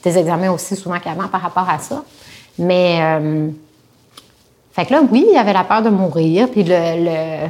des 0.04 0.18
examens 0.18 0.50
aussi 0.50 0.76
souvent 0.76 0.98
qu'avant 0.98 1.28
par 1.28 1.40
rapport 1.40 1.68
à 1.68 1.78
ça. 1.78 2.02
Mais, 2.58 2.98
euh, 3.00 3.48
fait 4.72 4.86
que 4.86 4.92
là, 4.92 5.02
oui, 5.10 5.24
il 5.28 5.34
y 5.34 5.38
avait 5.38 5.54
la 5.54 5.64
peur 5.64 5.82
de 5.82 5.88
mourir. 5.88 6.48
Puis 6.50 6.64
le, 6.66 7.48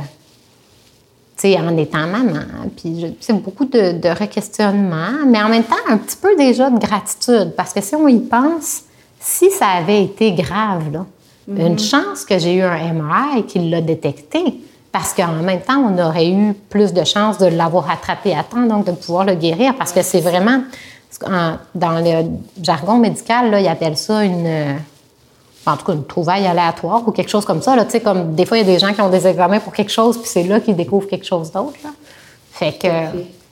sais, 1.37 1.59
en 1.59 1.77
étant 1.77 2.07
maman, 2.07 2.45
puis 2.77 3.17
c'est 3.19 3.33
beaucoup 3.33 3.65
de, 3.65 3.99
de 3.99 4.09
requestionnement, 4.09 5.27
mais 5.27 5.43
en 5.43 5.49
même 5.49 5.65
temps, 5.65 5.75
un 5.89 5.97
petit 5.97 6.17
peu 6.17 6.37
déjà 6.37 6.71
de 6.71 6.79
gratitude. 6.79 7.55
Parce 7.57 7.73
que 7.73 7.81
si 7.81 7.97
on 7.97 8.07
y 8.07 8.21
pense, 8.21 8.83
si 9.19 9.51
ça 9.51 9.67
avait 9.67 10.05
été 10.05 10.33
grave, 10.33 10.93
là, 10.93 11.05
une 11.49 11.79
chance 11.79 12.25
que 12.25 12.39
j'ai 12.39 12.55
eu 12.55 12.63
un 12.63 12.93
MRI 12.93 13.45
qui 13.47 13.59
l'a 13.71 13.81
détecté, 13.81 14.43
parce 14.93 15.15
qu'en 15.15 15.33
même 15.33 15.61
temps, 15.61 15.79
on 15.79 15.99
aurait 15.99 16.29
eu 16.29 16.55
plus 16.69 16.93
de 16.93 17.05
chances 17.05 17.39
de 17.39 17.47
l'avoir 17.47 17.91
attrapé 17.91 18.35
à 18.35 18.43
temps, 18.43 18.67
donc 18.67 18.87
de 18.87 18.93
pouvoir 18.93 19.25
le 19.25 19.35
guérir, 19.35 19.75
parce 19.77 19.93
que 19.93 20.03
c'est 20.03 20.21
vraiment, 20.21 20.63
dans 21.75 22.05
le 22.05 22.31
jargon 22.63 22.99
médical, 22.99 23.51
là, 23.51 23.61
ils 23.61 23.69
appellent 23.69 23.97
ça 23.97 24.25
une, 24.25 24.77
en 25.67 25.77
tout 25.77 25.85
cas, 25.85 25.93
une 25.93 26.05
trouvaille 26.05 26.47
aléatoire 26.47 27.03
ou 27.07 27.13
quelque 27.13 27.31
chose 27.31 27.45
comme 27.45 27.63
ça. 27.63 27.77
Là, 27.77 27.87
comme 28.03 28.35
des 28.35 28.47
fois, 28.47 28.59
il 28.59 28.67
y 28.67 28.71
a 28.71 28.73
des 28.73 28.79
gens 28.79 28.93
qui 28.93 29.01
ont 29.01 29.09
des 29.09 29.27
examens 29.27 29.61
pour 29.61 29.73
quelque 29.73 29.93
chose, 29.93 30.19
puis 30.19 30.29
c'est 30.29 30.45
là 30.45 30.61
qu'ils 30.61 30.77
découvrent 30.77 31.09
quelque 31.09 31.27
chose 31.27 31.51
d'autre. 31.51 31.79
Fait 32.51 32.73
que, 32.73 32.89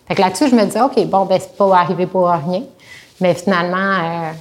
fait 0.07 0.15
que 0.15 0.21
là-dessus, 0.21 0.49
je 0.51 0.55
me 0.55 0.65
disais, 0.65 0.83
OK, 0.83 1.05
bon, 1.07 1.25
ben, 1.25 1.39
c'est 1.41 1.57
pas 1.57 1.79
arrivé 1.79 2.07
pour 2.07 2.29
rien. 2.29 2.63
Mais 3.21 3.35
finalement, 3.35 3.77
euh, 3.77 4.33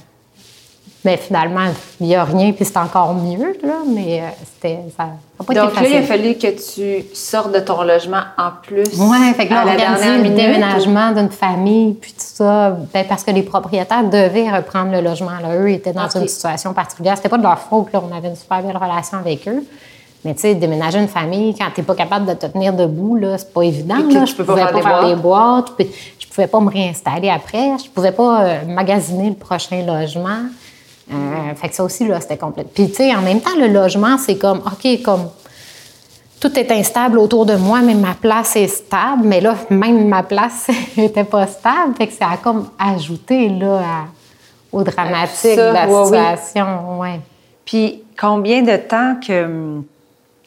mais 1.02 1.16
finalement, 1.16 1.66
il 1.98 2.08
n'y 2.08 2.14
a 2.14 2.24
rien, 2.24 2.52
puis 2.52 2.64
c'est 2.64 2.76
encore 2.76 3.14
mieux, 3.14 3.56
là, 3.62 3.78
mais 3.86 4.20
euh, 4.20 4.24
c'était, 4.44 4.80
ça 4.94 5.04
n'a 5.04 5.44
pas 5.46 5.54
Donc 5.54 5.70
été 5.70 5.74
facile. 5.78 5.92
là, 5.92 5.98
il 5.98 6.04
a 6.04 6.06
fallu 6.06 6.34
que 6.34 6.48
tu 6.48 7.04
sortes 7.14 7.54
de 7.54 7.60
ton 7.60 7.82
logement 7.82 8.22
en 8.36 8.50
plus. 8.62 8.84
Oui, 8.98 9.34
fait 9.34 9.46
que 9.46 9.54
là, 9.54 9.64
on 9.64 10.22
le 10.22 10.28
déménagement 10.28 11.12
d'une 11.12 11.30
famille, 11.30 11.94
puis 11.94 12.12
tout 12.12 12.18
ça, 12.18 12.76
ben, 12.92 13.06
parce 13.08 13.24
que 13.24 13.30
les 13.30 13.42
propriétaires 13.42 14.04
devaient 14.04 14.50
reprendre 14.50 14.92
le 14.92 15.00
logement. 15.00 15.38
Là. 15.42 15.56
Eux 15.56 15.70
étaient 15.70 15.94
dans 15.94 16.08
une 16.08 16.28
situation 16.28 16.74
particulière. 16.74 17.16
C'était 17.16 17.30
pas 17.30 17.38
de 17.38 17.44
leur 17.44 17.58
faute, 17.58 17.92
là. 17.94 18.02
on 18.06 18.14
avait 18.14 18.28
une 18.28 18.36
super 18.36 18.62
belle 18.62 18.76
relation 18.76 19.18
avec 19.18 19.48
eux. 19.48 19.64
Mais 20.22 20.34
tu 20.34 20.42
sais, 20.42 20.54
déménager 20.54 20.98
une 20.98 21.08
famille, 21.08 21.54
quand 21.54 21.68
tu 21.74 21.80
n'es 21.80 21.86
pas 21.86 21.94
capable 21.94 22.26
de 22.26 22.34
te 22.34 22.44
tenir 22.44 22.74
debout, 22.74 23.16
là, 23.16 23.38
c'est 23.38 23.54
pas 23.54 23.62
évident. 23.62 23.96
Là. 23.96 24.26
Je 24.26 24.32
ne 24.32 24.44
pouvais 24.44 24.66
pas, 24.66 24.82
faire 24.82 25.06
des 25.06 25.14
boîtes. 25.14 25.72
Je 26.18 26.28
pouvais 26.28 26.46
pas 26.46 26.60
me 26.60 26.70
réinstaller 26.70 27.30
après. 27.30 27.78
Je 27.82 27.88
pouvais 27.88 28.12
pas 28.12 28.44
euh, 28.44 28.58
magasiner 28.66 29.30
le 29.30 29.34
prochain 29.34 29.82
logement. 29.82 30.42
Euh, 31.12 31.54
fait 31.54 31.68
que 31.68 31.74
ça 31.74 31.84
aussi, 31.84 32.06
là, 32.06 32.20
c'était 32.20 32.36
complet. 32.36 32.64
Puis, 32.72 32.88
tu 32.88 32.96
sais, 32.96 33.14
en 33.14 33.22
même 33.22 33.40
temps, 33.40 33.56
le 33.58 33.66
logement, 33.66 34.16
c'est 34.18 34.36
comme, 34.36 34.58
OK, 34.58 35.02
comme 35.02 35.28
tout 36.40 36.58
est 36.58 36.70
instable 36.70 37.18
autour 37.18 37.44
de 37.46 37.56
moi, 37.56 37.80
mais 37.82 37.94
ma 37.94 38.14
place 38.14 38.56
est 38.56 38.68
stable. 38.68 39.22
Mais 39.24 39.40
là, 39.40 39.56
même 39.70 40.08
ma 40.08 40.22
place 40.22 40.68
n'était 40.96 41.24
pas 41.24 41.46
stable. 41.46 41.94
Fait 41.96 42.06
que 42.06 42.12
ça 42.12 42.30
a 42.30 42.36
comme 42.36 42.68
ajouté, 42.78 43.48
là, 43.48 44.06
au 44.72 44.82
dramatique 44.82 45.56
de 45.56 45.72
la 45.72 46.36
situation. 46.36 46.98
Ouais. 46.98 47.20
Puis, 47.64 48.02
combien 48.18 48.62
de 48.62 48.76
temps 48.76 49.16
que, 49.24 49.80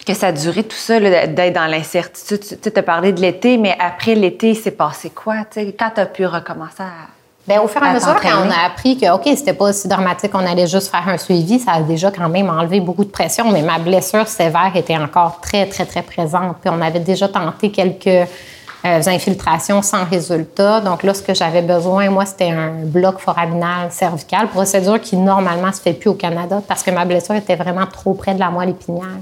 que 0.05 0.13
ça 0.13 0.27
a 0.27 0.31
duré 0.31 0.63
tout 0.63 0.77
ça, 0.77 0.99
d'être 0.99 1.53
dans 1.53 1.67
l'incertitude? 1.67 2.59
Tu 2.61 2.71
as 2.73 2.83
parlé 2.83 3.11
de 3.11 3.19
l'été, 3.19 3.57
mais 3.57 3.75
après 3.79 4.15
l'été, 4.15 4.51
il 4.51 4.55
s'est 4.55 4.71
passé 4.71 5.09
quoi? 5.09 5.45
quand 5.53 5.91
tu 5.93 6.01
as 6.01 6.05
pu 6.05 6.25
recommencer 6.25 6.83
à 6.83 7.07
Bien, 7.45 7.61
au 7.61 7.67
fur 7.67 7.83
et 7.83 7.87
à, 7.87 7.93
mesure, 7.93 8.15
quand 8.21 8.45
on 8.45 8.49
a 8.49 8.65
appris 8.65 8.97
que, 8.97 9.13
OK, 9.13 9.23
c'était 9.35 9.53
pas 9.53 9.65
aussi 9.65 9.89
dramatique, 9.89 10.31
on 10.33 10.45
allait 10.45 10.67
juste 10.67 10.89
faire 10.89 11.05
un 11.07 11.17
suivi, 11.17 11.59
ça 11.59 11.73
a 11.73 11.81
déjà 11.81 12.09
quand 12.09 12.29
même 12.29 12.49
enlevé 12.49 12.79
beaucoup 12.79 13.03
de 13.03 13.09
pression, 13.09 13.51
mais 13.51 13.61
ma 13.61 13.79
blessure 13.79 14.27
sévère 14.29 14.71
était 14.75 14.95
encore 14.95 15.41
très, 15.41 15.65
très, 15.65 15.85
très 15.85 16.03
présente. 16.03 16.57
Puis 16.61 16.69
on 16.73 16.81
avait 16.81 17.01
déjà 17.01 17.27
tenté 17.27 17.69
quelques 17.69 18.07
euh, 18.07 19.01
infiltrations 19.07 19.81
sans 19.81 20.05
résultat. 20.05 20.79
Donc 20.79 21.03
là, 21.03 21.13
ce 21.13 21.21
que 21.21 21.33
j'avais 21.33 21.61
besoin, 21.61 22.09
moi, 22.09 22.25
c'était 22.25 22.51
un 22.51 22.85
bloc 22.85 23.19
foraminal 23.19 23.91
cervical, 23.91 24.47
procédure 24.47 25.01
qui 25.01 25.17
normalement 25.17 25.73
se 25.73 25.81
fait 25.81 25.93
plus 25.93 26.09
au 26.09 26.15
Canada 26.15 26.61
parce 26.65 26.81
que 26.81 26.91
ma 26.91 27.03
blessure 27.03 27.35
était 27.35 27.55
vraiment 27.57 27.85
trop 27.85 28.13
près 28.13 28.33
de 28.33 28.39
la 28.39 28.51
moelle 28.51 28.69
épinière. 28.69 29.19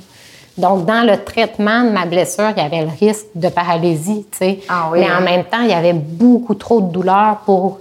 Donc, 0.57 0.85
dans 0.85 1.05
le 1.07 1.23
traitement 1.23 1.83
de 1.83 1.89
ma 1.89 2.05
blessure, 2.05 2.51
il 2.55 2.61
y 2.61 2.65
avait 2.65 2.81
le 2.81 2.91
risque 2.99 3.25
de 3.33 3.49
paralysie, 3.49 4.27
tu 4.31 4.37
sais. 4.37 4.59
Ah 4.67 4.89
oui, 4.91 4.99
Mais 4.99 5.09
en 5.09 5.15
hein? 5.15 5.21
même 5.21 5.43
temps, 5.45 5.61
il 5.61 5.69
y 5.69 5.73
avait 5.73 5.93
beaucoup 5.93 6.55
trop 6.55 6.81
de 6.81 6.91
douleur 6.91 7.37
pour 7.45 7.79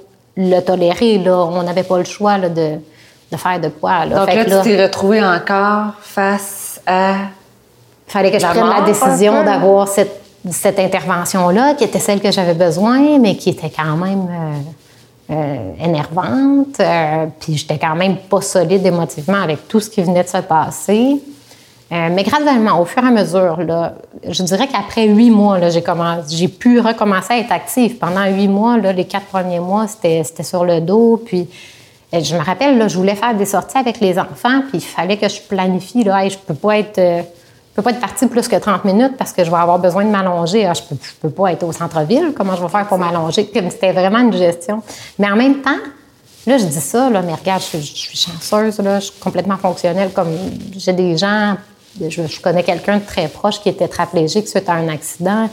le 0.49 0.61
tolérer. 0.61 1.19
Là. 1.19 1.37
On 1.37 1.63
n'avait 1.63 1.83
pas 1.83 1.99
le 1.99 2.05
choix 2.05 2.39
là, 2.39 2.49
de, 2.49 2.79
de 3.31 3.37
faire 3.37 3.61
de 3.61 3.69
quoi. 3.69 4.07
Là. 4.07 4.21
Donc 4.21 4.31
Fait 4.31 4.37
là, 4.37 4.45
que 4.45 4.63
tu 4.63 4.77
t'es 4.77 4.83
retrouvé 4.83 5.23
encore 5.23 5.93
face 6.01 6.81
à. 6.87 7.15
fallait 8.07 8.31
que 8.31 8.39
je 8.39 8.47
prenne 8.47 8.69
la 8.69 8.83
décision 8.83 9.45
d'avoir 9.45 9.89
cette, 9.89 10.21
cette 10.51 10.79
intervention-là, 10.79 11.75
qui 11.75 11.85
était 11.85 11.99
celle 11.99 12.21
que 12.21 12.31
j'avais 12.31 12.55
besoin, 12.55 13.19
mais 13.19 13.37
qui 13.37 13.51
était 13.51 13.71
quand 13.71 13.97
même 13.97 14.27
euh, 14.31 15.35
euh, 15.35 15.85
énervante. 15.85 16.81
Euh, 16.81 17.27
puis 17.39 17.57
j'étais 17.57 17.79
quand 17.79 17.95
même 17.95 18.17
pas 18.17 18.41
solide 18.41 18.85
émotivement 18.85 19.43
avec 19.43 19.69
tout 19.69 19.81
ce 19.81 19.91
qui 19.91 20.03
venait 20.03 20.25
de 20.25 20.29
se 20.29 20.39
passer. 20.39 21.21
Euh, 21.93 22.09
mais 22.13 22.23
graduellement, 22.23 22.81
au 22.81 22.85
fur 22.85 23.03
et 23.03 23.09
à 23.09 23.11
mesure, 23.11 23.61
là, 23.63 23.95
je 24.29 24.43
dirais 24.45 24.69
qu'après 24.69 25.09
huit 25.09 25.31
mois, 25.31 25.59
j'ai, 26.29 26.49
pu 26.49 26.79
recommencer 26.79 27.33
à 27.33 27.39
être 27.39 27.51
active. 27.51 27.97
Pendant 27.99 28.27
huit 28.27 28.47
mois, 28.47 28.79
là, 28.79 28.93
les 28.93 29.07
quatre 29.07 29.27
premiers 29.27 29.59
mois, 29.59 29.89
c'était, 29.89 30.23
sur 30.45 30.65
le 30.65 30.81
dos. 30.81 31.21
Puis 31.25 31.49
euh, 32.15 32.21
je 32.23 32.37
me 32.37 32.41
rappelle, 32.41 32.79
là, 32.79 32.87
je 32.87 32.97
voulais 32.97 33.17
faire 33.17 33.35
des 33.35 33.45
sorties 33.45 33.79
avec 33.79 33.99
les 33.99 34.21
enfants, 34.21 34.63
puis 34.69 34.79
il 34.79 34.81
fallait 34.83 35.17
que 35.17 35.29
je 35.29 35.41
planifie. 35.41 36.05
Là, 36.05 36.23
Hey, 36.23 36.31
je 36.31 36.39
peux 36.39 36.55
pas 36.55 36.79
être, 36.79 36.99
euh, 36.99 37.23
je 37.23 37.75
peux 37.75 37.83
pas 37.83 37.91
être 37.91 38.01
partie 38.01 38.29
plus 38.29 38.47
que 38.47 38.55
30 38.55 38.85
minutes 38.85 39.17
parce 39.19 39.33
que 39.33 39.43
je 39.43 39.51
vais 39.51 39.57
avoir 39.57 39.81
besoin 39.81 40.05
de 40.05 40.11
m'allonger. 40.11 40.67
Ah, 40.67 40.75
je 40.75 40.83
peux, 40.83 40.95
je 41.03 41.15
peux 41.21 41.31
pas 41.31 41.51
être 41.51 41.65
au 41.65 41.73
centre-ville. 41.73 42.33
Comment 42.37 42.55
je 42.55 42.63
vais 42.63 42.69
faire 42.69 42.87
pour 42.87 42.99
m'allonger? 42.99 43.51
C'était 43.53 43.93
vraiment 43.93 44.19
une 44.19 44.33
gestion. 44.33 44.81
Mais 45.19 45.29
en 45.29 45.35
même 45.35 45.57
temps, 45.57 45.79
là, 46.47 46.57
je 46.57 46.67
dis 46.67 46.81
ça, 46.81 47.11
là, 47.11 47.21
mais 47.23 47.35
regarde, 47.35 47.63
je, 47.73 47.79
je 47.79 47.85
suis 47.85 48.17
chanceuse, 48.17 48.79
là, 48.79 49.01
je 49.01 49.07
suis 49.07 49.19
complètement 49.19 49.57
fonctionnelle. 49.57 50.11
Comme 50.13 50.29
j'ai 50.77 50.93
des 50.93 51.17
gens, 51.17 51.57
je, 52.01 52.27
je 52.27 52.41
connais 52.41 52.63
quelqu'un 52.63 52.99
de 52.99 53.05
très 53.05 53.29
proche 53.29 53.61
qui 53.61 53.69
est 53.69 53.75
tétraplégique 53.75 54.49
suite 54.49 54.69
à 54.69 54.75
un 54.75 54.89
accident. 54.89 55.49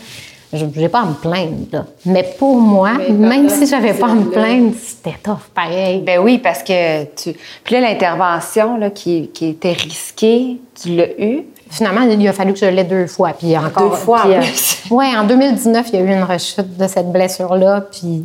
Je 0.53 0.63
n'ai 0.63 0.87
pas 0.87 1.01
à 1.01 1.05
me 1.05 1.13
plaindre. 1.13 1.67
là. 1.73 1.85
Mais 2.05 2.23
pour 2.39 2.55
moi, 2.55 2.93
même 3.09 3.49
si 3.49 3.67
j'avais 3.67 3.93
pas 3.93 4.07
à 4.07 4.15
me 4.15 4.29
plaindre, 4.29 4.73
c'était 4.81 5.17
tough, 5.21 5.49
pareil. 5.53 6.01
Ben 6.01 6.19
oui, 6.19 6.37
parce 6.37 6.63
que 6.63 7.03
tu. 7.03 7.33
Puis 7.63 7.75
là, 7.75 7.81
l'intervention 7.81 8.77
là, 8.77 8.89
qui, 8.89 9.29
qui 9.33 9.47
était 9.47 9.73
risquée, 9.73 10.57
tu 10.81 10.95
l'as 10.95 11.09
eue. 11.19 11.43
Finalement, 11.69 12.01
il 12.03 12.25
a 12.25 12.31
fallu 12.31 12.53
que 12.53 12.59
je 12.59 12.65
l'aie 12.65 12.85
deux 12.85 13.07
fois. 13.07 13.33
Puis 13.37 13.57
encore. 13.57 13.89
Deux 13.89 13.95
fois, 13.97 14.21
puis, 14.21 14.35
en 14.35 14.39
euh, 14.39 14.95
ouais, 14.95 15.17
en 15.17 15.25
2019, 15.25 15.87
il 15.91 15.99
y 15.99 16.01
a 16.01 16.05
eu 16.05 16.13
une 16.13 16.23
rechute 16.23 16.77
de 16.77 16.87
cette 16.87 17.11
blessure-là. 17.11 17.81
Puis 17.91 18.23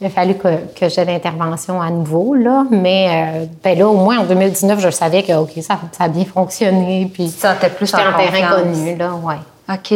il 0.00 0.06
a 0.06 0.10
fallu 0.10 0.34
que, 0.34 0.48
que 0.78 0.88
j'aie 0.88 1.04
l'intervention 1.04 1.80
à 1.80 1.90
nouveau. 1.90 2.34
Là. 2.34 2.64
Mais 2.70 3.08
euh, 3.08 3.46
ben 3.62 3.78
là, 3.78 3.88
au 3.88 3.96
moins 3.96 4.18
en 4.18 4.24
2019, 4.24 4.80
je 4.80 4.90
savais 4.90 5.22
que 5.22 5.32
OK, 5.32 5.52
ça, 5.62 5.78
ça 5.92 6.04
a 6.04 6.08
bien 6.08 6.24
fonctionné. 6.24 7.10
Puis 7.12 7.26
Tu 7.26 7.36
te 7.36 7.40
sentais 7.40 7.70
plus 7.70 7.92
en 7.94 7.98
en 7.98 8.16
terrain 8.16 8.56
connu. 8.56 8.96
Là, 8.96 9.14
ouais. 9.14 9.36
OK. 9.68 9.94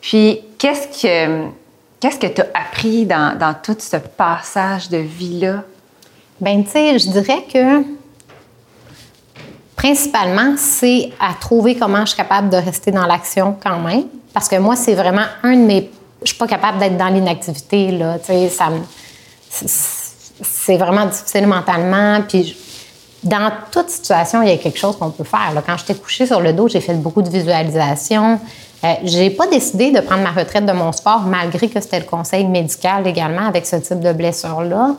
Puis, 0.00 0.40
qu'est-ce 0.58 1.02
que 1.02 1.46
qu'est-ce 1.98 2.18
que 2.18 2.26
tu 2.26 2.40
as 2.40 2.46
appris 2.54 3.04
dans, 3.04 3.36
dans 3.38 3.54
tout 3.54 3.76
ce 3.78 3.96
passage 3.96 4.88
de 4.88 4.98
vie-là? 4.98 5.62
Ben, 6.40 6.64
tu 6.64 6.70
sais, 6.70 6.98
je 6.98 7.10
dirais 7.10 7.44
que 7.52 7.84
principalement, 9.76 10.54
c'est 10.56 11.10
à 11.18 11.34
trouver 11.34 11.74
comment 11.74 12.00
je 12.00 12.10
suis 12.10 12.16
capable 12.16 12.50
de 12.50 12.56
rester 12.56 12.90
dans 12.90 13.06
l'action 13.06 13.56
quand 13.62 13.78
même. 13.78 14.04
Parce 14.32 14.48
que 14.48 14.56
moi, 14.56 14.76
c'est 14.76 14.94
vraiment 14.94 15.24
un 15.42 15.56
de 15.56 15.62
mes. 15.62 15.90
Je 16.22 16.28
suis 16.28 16.36
pas 16.38 16.46
capable 16.46 16.78
d'être 16.78 16.96
dans 16.96 17.08
l'inactivité, 17.08 17.90
là. 17.92 18.18
Tu 18.18 18.26
sais, 18.26 18.48
ça 18.48 18.68
c'est- 19.48 20.76
vraiment 20.76 21.06
difficile 21.06 21.46
mentalement. 21.46 22.20
Puis, 22.28 22.56
dans 23.22 23.50
toute 23.70 23.90
situation, 23.90 24.42
il 24.42 24.48
y 24.48 24.52
a 24.52 24.56
quelque 24.56 24.78
chose 24.78 24.96
qu'on 24.96 25.10
peut 25.10 25.24
faire. 25.24 25.52
là. 25.54 25.62
Quand 25.66 25.76
j'étais 25.76 25.94
couchée 25.94 26.26
sur 26.26 26.40
le 26.40 26.52
dos, 26.52 26.68
j'ai 26.68 26.80
fait 26.80 26.94
beaucoup 26.94 27.22
de 27.22 27.28
visualisation. 27.28 28.38
Euh, 28.82 28.94
j'ai 29.04 29.28
pas 29.30 29.46
décidé 29.46 29.90
de 29.90 30.00
prendre 30.00 30.22
ma 30.22 30.30
retraite 30.30 30.64
de 30.64 30.72
mon 30.72 30.90
sport, 30.92 31.20
malgré 31.26 31.68
que 31.68 31.80
c'était 31.80 31.98
le 32.00 32.06
conseil 32.06 32.46
médical 32.46 33.06
également 33.06 33.46
avec 33.46 33.66
ce 33.66 33.76
type 33.76 34.00
de 34.00 34.12
blessure-là. 34.12 34.94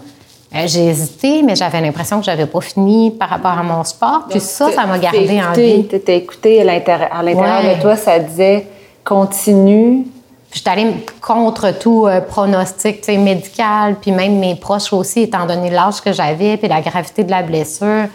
Euh, 0.53 0.63
j'ai 0.67 0.87
hésité, 0.87 1.41
mais 1.43 1.55
j'avais 1.55 1.81
l'impression 1.81 2.19
que 2.19 2.25
j'avais 2.25 2.45
pas 2.45 2.61
fini 2.61 3.09
par 3.09 3.29
rapport 3.29 3.57
à 3.57 3.63
mon 3.63 3.83
sport. 3.83 4.25
Puis 4.29 4.39
ça, 4.39 4.71
ça 4.71 4.85
m'a 4.85 4.99
gardé 4.99 5.41
en 5.41 5.53
vie. 5.53 5.87
Tu 5.87 6.11
écouté 6.11 6.61
à 6.61 6.63
l'intérieur, 6.65 7.09
à 7.11 7.23
l'intérieur 7.23 7.63
Ouais. 7.63 7.75
de 7.77 7.81
toi, 7.81 7.95
ça 7.95 8.19
disait 8.19 8.67
continue. 9.03 10.05
Je 10.51 10.59
suis 10.59 10.69
allée 10.69 10.93
contre 11.21 11.71
tout 11.79 12.05
euh, 12.07 12.19
pronostic 12.19 13.07
médical, 13.07 13.95
puis 14.01 14.11
même 14.11 14.37
mes 14.37 14.55
proches 14.55 14.91
aussi, 14.91 15.21
étant 15.21 15.45
donné 15.45 15.69
l'âge 15.69 16.01
que 16.01 16.11
j'avais, 16.11 16.57
puis 16.57 16.67
la 16.67 16.81
gravité 16.81 17.23
de 17.23 17.31
la 17.31 17.41
blessure. 17.41 18.07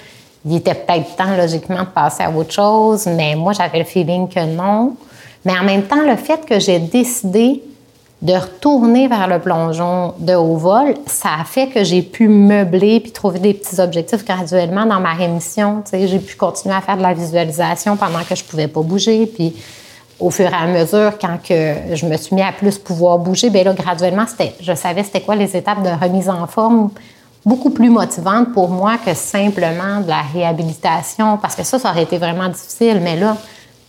Il 0.44 0.56
était 0.56 0.74
peut-être 0.74 1.16
temps, 1.16 1.34
logiquement, 1.36 1.80
de 1.80 1.88
passer 1.88 2.22
à 2.22 2.30
autre 2.30 2.52
chose, 2.52 3.06
mais 3.06 3.34
moi, 3.34 3.52
j'avais 3.52 3.78
le 3.78 3.84
feeling 3.84 4.28
que 4.28 4.44
non. 4.44 4.96
Mais 5.44 5.58
en 5.58 5.64
même 5.64 5.84
temps, 5.84 6.02
le 6.02 6.16
fait 6.16 6.44
que 6.44 6.60
j'ai 6.60 6.78
décidé 6.78 7.62
de 8.20 8.32
retourner 8.32 9.08
vers 9.08 9.28
le 9.28 9.38
plongeon 9.38 10.14
de 10.18 10.34
haut 10.34 10.56
vol, 10.56 10.94
ça 11.06 11.30
a 11.40 11.44
fait 11.44 11.68
que 11.68 11.84
j'ai 11.84 12.02
pu 12.02 12.28
meubler 12.28 13.00
puis 13.00 13.12
trouver 13.12 13.38
des 13.38 13.54
petits 13.54 13.80
objectifs 13.80 14.24
graduellement 14.24 14.86
dans 14.86 15.00
ma 15.00 15.14
rémission. 15.14 15.82
J'ai 15.90 16.18
pu 16.18 16.36
continuer 16.36 16.74
à 16.74 16.80
faire 16.80 16.96
de 16.96 17.02
la 17.02 17.14
visualisation 17.14 17.96
pendant 17.96 18.22
que 18.28 18.34
je 18.34 18.44
pouvais 18.44 18.68
pas 18.68 18.82
bouger, 18.82 19.26
puis 19.26 19.54
au 20.18 20.30
fur 20.30 20.46
et 20.46 20.54
à 20.54 20.66
mesure, 20.66 21.18
quand 21.20 21.38
que 21.42 21.94
je 21.94 22.06
me 22.06 22.16
suis 22.16 22.34
mis 22.34 22.42
à 22.42 22.52
plus 22.52 22.78
pouvoir 22.78 23.18
bouger, 23.18 23.50
bien 23.50 23.64
là, 23.64 23.72
graduellement, 23.74 24.24
je 24.60 24.74
savais 24.74 25.02
c'était 25.02 25.20
quoi 25.20 25.36
les 25.36 25.56
étapes 25.56 25.82
de 25.82 25.90
remise 25.90 26.28
en 26.28 26.46
forme 26.46 26.90
beaucoup 27.44 27.70
plus 27.70 27.90
motivantes 27.90 28.52
pour 28.52 28.68
moi 28.68 28.96
que 29.04 29.14
simplement 29.14 30.00
de 30.00 30.08
la 30.08 30.22
réhabilitation, 30.22 31.38
parce 31.38 31.54
que 31.54 31.62
ça, 31.62 31.78
ça 31.78 31.90
aurait 31.90 32.02
été 32.02 32.18
vraiment 32.18 32.48
difficile, 32.48 33.00
mais 33.00 33.16
là, 33.16 33.36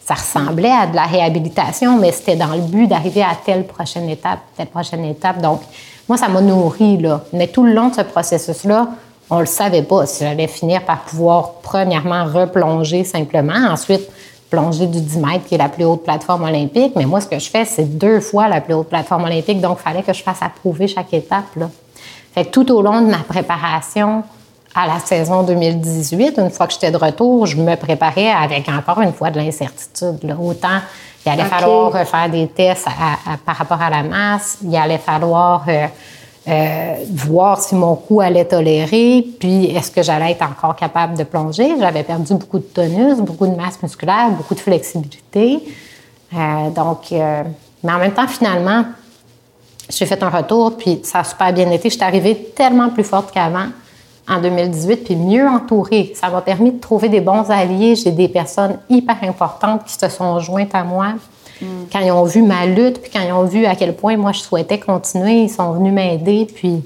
ça 0.06 0.14
ressemblait 0.14 0.72
à 0.72 0.86
de 0.86 0.96
la 0.96 1.06
réhabilitation, 1.06 1.98
mais 1.98 2.12
c'était 2.12 2.36
dans 2.36 2.54
le 2.54 2.62
but 2.62 2.88
d'arriver 2.88 3.24
à 3.24 3.36
telle 3.44 3.66
prochaine 3.66 4.10
étape, 4.10 4.40
telle 4.56 4.68
prochaine 4.68 5.04
étape. 5.06 5.42
Donc, 5.42 5.62
moi, 6.08 6.18
ça 6.18 6.30
m'a 6.30 6.40
nourri, 6.40 6.98
là. 6.98 7.22
Mais 7.34 7.48
tout 7.48 7.64
le 7.64 7.74
long 7.74 7.90
de 7.90 7.96
ce 7.96 8.02
processus-là, 8.02 8.90
on 9.30 9.40
le 9.40 9.46
savait 9.46 9.82
pas 9.82 10.06
si 10.06 10.24
j'allais 10.24 10.48
finir 10.48 10.84
par 10.84 11.00
pouvoir, 11.00 11.54
premièrement, 11.62 12.26
replonger 12.26 13.04
simplement, 13.04 13.70
ensuite 13.70 14.08
plonger 14.50 14.88
du 14.88 15.02
10 15.02 15.18
mètres, 15.20 15.46
qui 15.46 15.56
est 15.56 15.58
la 15.58 15.70
plus 15.70 15.84
haute 15.86 16.04
plateforme 16.04 16.44
olympique. 16.44 16.94
Mais 16.96 17.06
moi, 17.06 17.20
ce 17.22 17.28
que 17.28 17.38
je 17.40 17.50
fais, 17.50 17.66
c'est 17.66 17.98
deux 17.98 18.20
fois 18.22 18.48
la 18.48 18.62
plus 18.62 18.74
haute 18.74 18.88
plateforme 18.90 19.24
olympique, 19.26 19.60
donc 19.62 19.78
il 19.80 19.84
fallait 19.84 20.04
que 20.04 20.14
je 20.14 20.24
fasse 20.24 20.42
approuver 20.42 20.88
chaque 20.88 21.14
étape, 21.14 21.56
là. 21.56 21.70
Fait 22.34 22.46
que 22.46 22.50
tout 22.52 22.72
au 22.72 22.82
long 22.82 23.02
de 23.02 23.08
ma 23.10 23.18
préparation 23.20 24.24
à 24.76 24.86
la 24.86 25.00
saison 25.00 25.42
2018, 25.44 26.38
une 26.38 26.50
fois 26.52 26.68
que 26.68 26.74
j'étais 26.74 26.92
de 26.92 26.98
retour, 26.98 27.46
je 27.48 27.58
me 27.58 27.76
préparais 27.76 28.30
avec 28.30 28.70
encore 28.70 29.02
une 29.02 29.12
fois 29.14 29.32
de 29.32 29.38
l'incertitude. 29.40 30.20
là. 30.24 30.36
Autant 30.40 30.80
il 31.26 31.30
allait 31.32 31.44
falloir 31.50 32.08
faire 32.08 32.30
des 32.30 32.48
tests 32.48 32.88
à- 32.88 33.34
à- 33.34 33.38
par 33.38 33.56
rapport 33.58 33.82
à 33.82 33.90
la 33.90 34.04
masse, 34.04 34.60
il 34.64 34.74
allait 34.78 34.98
falloir 35.00 35.64
euh, 35.68 35.88
euh, 36.48 36.96
voir 37.14 37.60
si 37.60 37.76
mon 37.76 37.96
cou 37.96 38.22
allait 38.22 38.46
tolérer, 38.46 39.26
puis 39.38 39.66
est-ce 39.66 39.92
que 39.92 40.02
j'allais 40.02 40.32
être 40.32 40.44
encore 40.44 40.78
capable 40.78 41.18
de 41.18 41.24
plonger? 41.24 41.76
J'avais 41.78 42.04
perdu 42.04 42.36
beaucoup 42.36 42.60
de 42.60 42.64
tonus, 42.64 43.18
beaucoup 43.18 43.48
de 43.48 43.56
masse 43.56 43.82
musculaire, 43.84 44.30
beaucoup 44.32 44.56
de 44.56 44.62
flexibilité. 44.62 45.60
Euh, 46.34 46.70
donc, 46.70 47.12
euh, 47.12 47.44
mais 47.84 47.92
en 47.92 47.98
même 47.98 48.14
temps, 48.14 48.28
finalement, 48.28 48.86
j'ai 49.90 50.06
fait 50.06 50.24
un 50.24 50.30
retour, 50.30 50.78
puis 50.78 51.02
ça 51.04 51.20
a 51.20 51.24
super 51.26 51.52
bien 51.52 51.70
été. 51.70 51.90
Je 51.90 51.96
suis 51.96 52.04
arrivée 52.04 52.52
tellement 52.56 52.90
plus 52.90 53.04
forte 53.04 53.34
qu'avant 53.34 53.68
en 54.30 54.42
2018, 54.42 55.04
puis 55.04 55.16
mieux 55.18 55.48
entourée. 55.48 56.14
Ça 56.16 56.30
m'a 56.30 56.42
permis 56.42 56.72
de 56.72 56.80
trouver 56.80 57.10
des 57.10 57.22
bons 57.22 57.50
alliés. 57.50 57.96
J'ai 57.96 58.12
des 58.12 58.28
personnes 58.30 58.78
hyper 58.90 59.18
importantes 59.24 59.86
qui 59.86 59.94
se 59.94 60.08
sont 60.10 60.40
jointes 60.40 60.76
à 60.76 60.84
moi. 60.84 61.14
Quand 61.92 62.00
ils 62.00 62.12
ont 62.12 62.24
vu 62.24 62.42
ma 62.42 62.66
lutte, 62.66 63.02
puis 63.02 63.12
quand 63.12 63.22
ils 63.22 63.32
ont 63.32 63.46
vu 63.46 63.66
à 63.66 63.76
quel 63.76 63.96
point 63.96 64.18
moi 64.18 64.32
je 64.32 64.40
souhaitais 64.40 64.80
continuer, 64.80 65.44
ils 65.44 65.50
sont 65.50 65.72
venus 65.74 65.94
m'aider, 65.94 66.48
puis... 66.54 66.84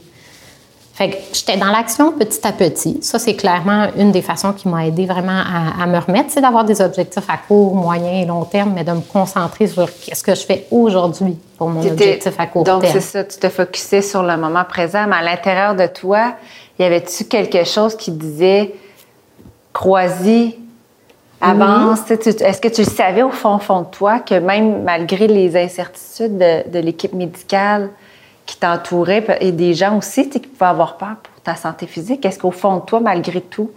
Fait 0.93 1.09
que 1.09 1.15
j'étais 1.31 1.55
dans 1.55 1.71
l'action 1.71 2.11
petit 2.11 2.45
à 2.45 2.51
petit. 2.51 2.99
Ça, 3.01 3.17
c'est 3.17 3.35
clairement 3.35 3.87
une 3.97 4.11
des 4.11 4.21
façons 4.21 4.51
qui 4.51 4.67
m'a 4.67 4.85
aidé 4.85 5.05
vraiment 5.05 5.31
à, 5.39 5.81
à 5.81 5.87
me 5.87 5.97
remettre, 5.97 6.29
c'est 6.31 6.41
d'avoir 6.41 6.65
des 6.65 6.81
objectifs 6.81 7.29
à 7.29 7.37
court, 7.37 7.73
moyen 7.73 8.21
et 8.21 8.25
long 8.25 8.43
terme, 8.43 8.73
mais 8.75 8.83
de 8.83 8.91
me 8.91 8.99
concentrer 9.01 9.67
sur 9.67 9.89
qu'est-ce 10.01 10.21
que 10.21 10.35
je 10.35 10.41
fais 10.41 10.67
aujourd'hui 10.69 11.37
pour 11.57 11.69
mon 11.69 11.81
objectif 11.81 12.33
à 12.37 12.45
court 12.45 12.65
Donc, 12.65 12.81
terme. 12.81 12.93
c'est 12.93 13.01
ça, 13.01 13.23
tu 13.23 13.39
te 13.39 13.49
focusais 13.49 14.01
sur 14.01 14.21
le 14.21 14.35
moment 14.35 14.65
présent, 14.65 15.07
mais 15.07 15.15
à 15.15 15.21
l'intérieur 15.21 15.75
de 15.75 15.87
toi, 15.87 16.33
y 16.77 16.83
avait-tu 16.83 17.23
quelque 17.23 17.63
chose 17.63 17.95
qui 17.95 18.11
disait 18.11 18.73
crois-y, 19.73 20.57
avance? 21.41 21.99
Tu- 22.05 22.29
Est-ce 22.29 22.61
que 22.61 22.67
tu 22.67 22.81
le 22.81 22.87
savais 22.89 23.23
au 23.23 23.31
fond, 23.31 23.57
fond 23.59 23.81
de 23.81 23.85
toi 23.87 24.19
que 24.19 24.35
même 24.35 24.83
malgré 24.83 25.27
les 25.27 25.55
incertitudes 25.57 26.37
de, 26.37 26.69
de 26.69 26.79
l'équipe 26.79 27.13
médicale 27.13 27.89
qui 28.45 28.57
t'entourait 28.57 29.25
et 29.41 29.51
des 29.51 29.73
gens 29.73 29.97
aussi 29.97 30.29
qui 30.29 30.39
pouvaient 30.39 30.69
avoir 30.69 30.97
peur 30.97 31.15
pour 31.23 31.41
ta 31.43 31.55
santé 31.55 31.87
physique, 31.87 32.25
est-ce 32.25 32.39
qu'au 32.39 32.51
fond 32.51 32.77
de 32.77 32.81
toi, 32.81 32.99
malgré 32.99 33.41
tout, 33.41 33.71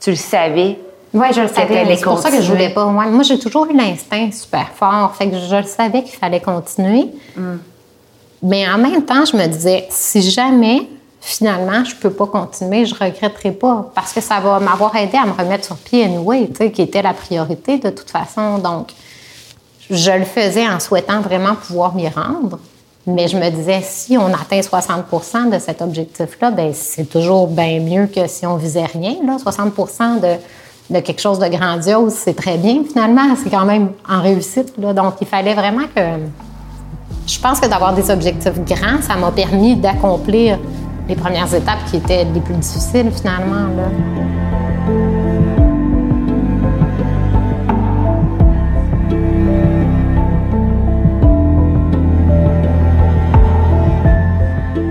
tu 0.00 0.10
le 0.10 0.16
savais? 0.16 0.78
Oui, 1.14 1.26
je 1.34 1.40
le 1.40 1.48
savais. 1.48 1.96
C'est 1.96 2.02
pour 2.04 2.18
ça 2.18 2.30
que 2.30 2.42
je 2.42 2.50
voulais 2.52 2.68
pas. 2.70 2.84
Moi, 2.86 3.06
moi, 3.06 3.22
j'ai 3.22 3.38
toujours 3.38 3.66
eu 3.70 3.74
l'instinct 3.76 4.30
super 4.30 4.68
fort. 4.74 5.14
Fait 5.16 5.28
que 5.28 5.36
je 5.38 5.56
le 5.56 5.62
savais 5.62 6.02
qu'il 6.02 6.16
fallait 6.18 6.40
continuer. 6.40 7.06
Mais 8.42 8.68
en 8.68 8.78
même 8.78 9.02
temps, 9.04 9.24
je 9.24 9.36
me 9.36 9.46
disais, 9.46 9.86
si 9.90 10.20
jamais, 10.22 10.82
finalement, 11.28 11.84
je 11.84 11.94
peux 11.94 12.10
pas 12.10 12.26
continuer, 12.26 12.86
je 12.86 12.94
regretterai 12.94 13.52
pas, 13.52 13.90
parce 13.94 14.14
que 14.14 14.20
ça 14.20 14.40
va 14.40 14.58
m'avoir 14.60 14.96
aidé 14.96 15.18
à 15.18 15.26
me 15.26 15.32
remettre 15.32 15.66
sur 15.66 15.76
pied 15.76 16.02
anyway, 16.02 16.48
qui 16.72 16.80
était 16.80 17.02
la 17.02 17.12
priorité 17.12 17.76
de 17.76 17.90
toute 17.90 18.10
façon. 18.10 18.56
Donc, 18.58 18.92
je 19.90 20.10
le 20.10 20.24
faisais 20.24 20.66
en 20.66 20.80
souhaitant 20.80 21.20
vraiment 21.20 21.54
pouvoir 21.54 21.94
m'y 21.94 22.08
rendre. 22.08 22.58
Mais 23.06 23.28
je 23.28 23.36
me 23.36 23.50
disais, 23.50 23.80
si 23.82 24.16
on 24.16 24.28
atteint 24.28 24.60
60% 24.60 25.50
de 25.50 25.58
cet 25.58 25.82
objectif-là, 25.82 26.50
ben 26.50 26.72
c'est 26.72 27.08
toujours 27.08 27.46
bien 27.46 27.80
mieux 27.80 28.06
que 28.06 28.26
si 28.26 28.46
on 28.46 28.56
visait 28.56 28.86
rien. 28.86 29.16
Là. 29.26 29.38
60 29.38 29.74
de, 30.20 30.94
de 30.94 31.00
quelque 31.00 31.20
chose 31.20 31.38
de 31.38 31.48
grandiose, 31.48 32.14
c'est 32.14 32.34
très 32.34 32.56
bien 32.56 32.84
finalement. 32.86 33.34
C'est 33.42 33.50
quand 33.50 33.64
même 33.64 33.92
en 34.08 34.22
réussite. 34.22 34.72
Là. 34.78 34.94
Donc, 34.94 35.14
il 35.20 35.26
fallait 35.26 35.54
vraiment 35.54 35.84
que. 35.94 36.00
Je 37.26 37.38
pense 37.38 37.60
que 37.60 37.66
d'avoir 37.66 37.92
des 37.92 38.10
objectifs 38.10 38.58
grands, 38.64 39.02
ça 39.02 39.16
m'a 39.16 39.30
permis 39.30 39.76
d'accomplir 39.76 40.58
les 41.08 41.16
premières 41.16 41.52
étapes 41.54 41.84
qui 41.90 41.96
étaient 41.96 42.24
les 42.24 42.40
plus 42.40 42.54
difficiles 42.54 43.10
finalement. 43.10 43.68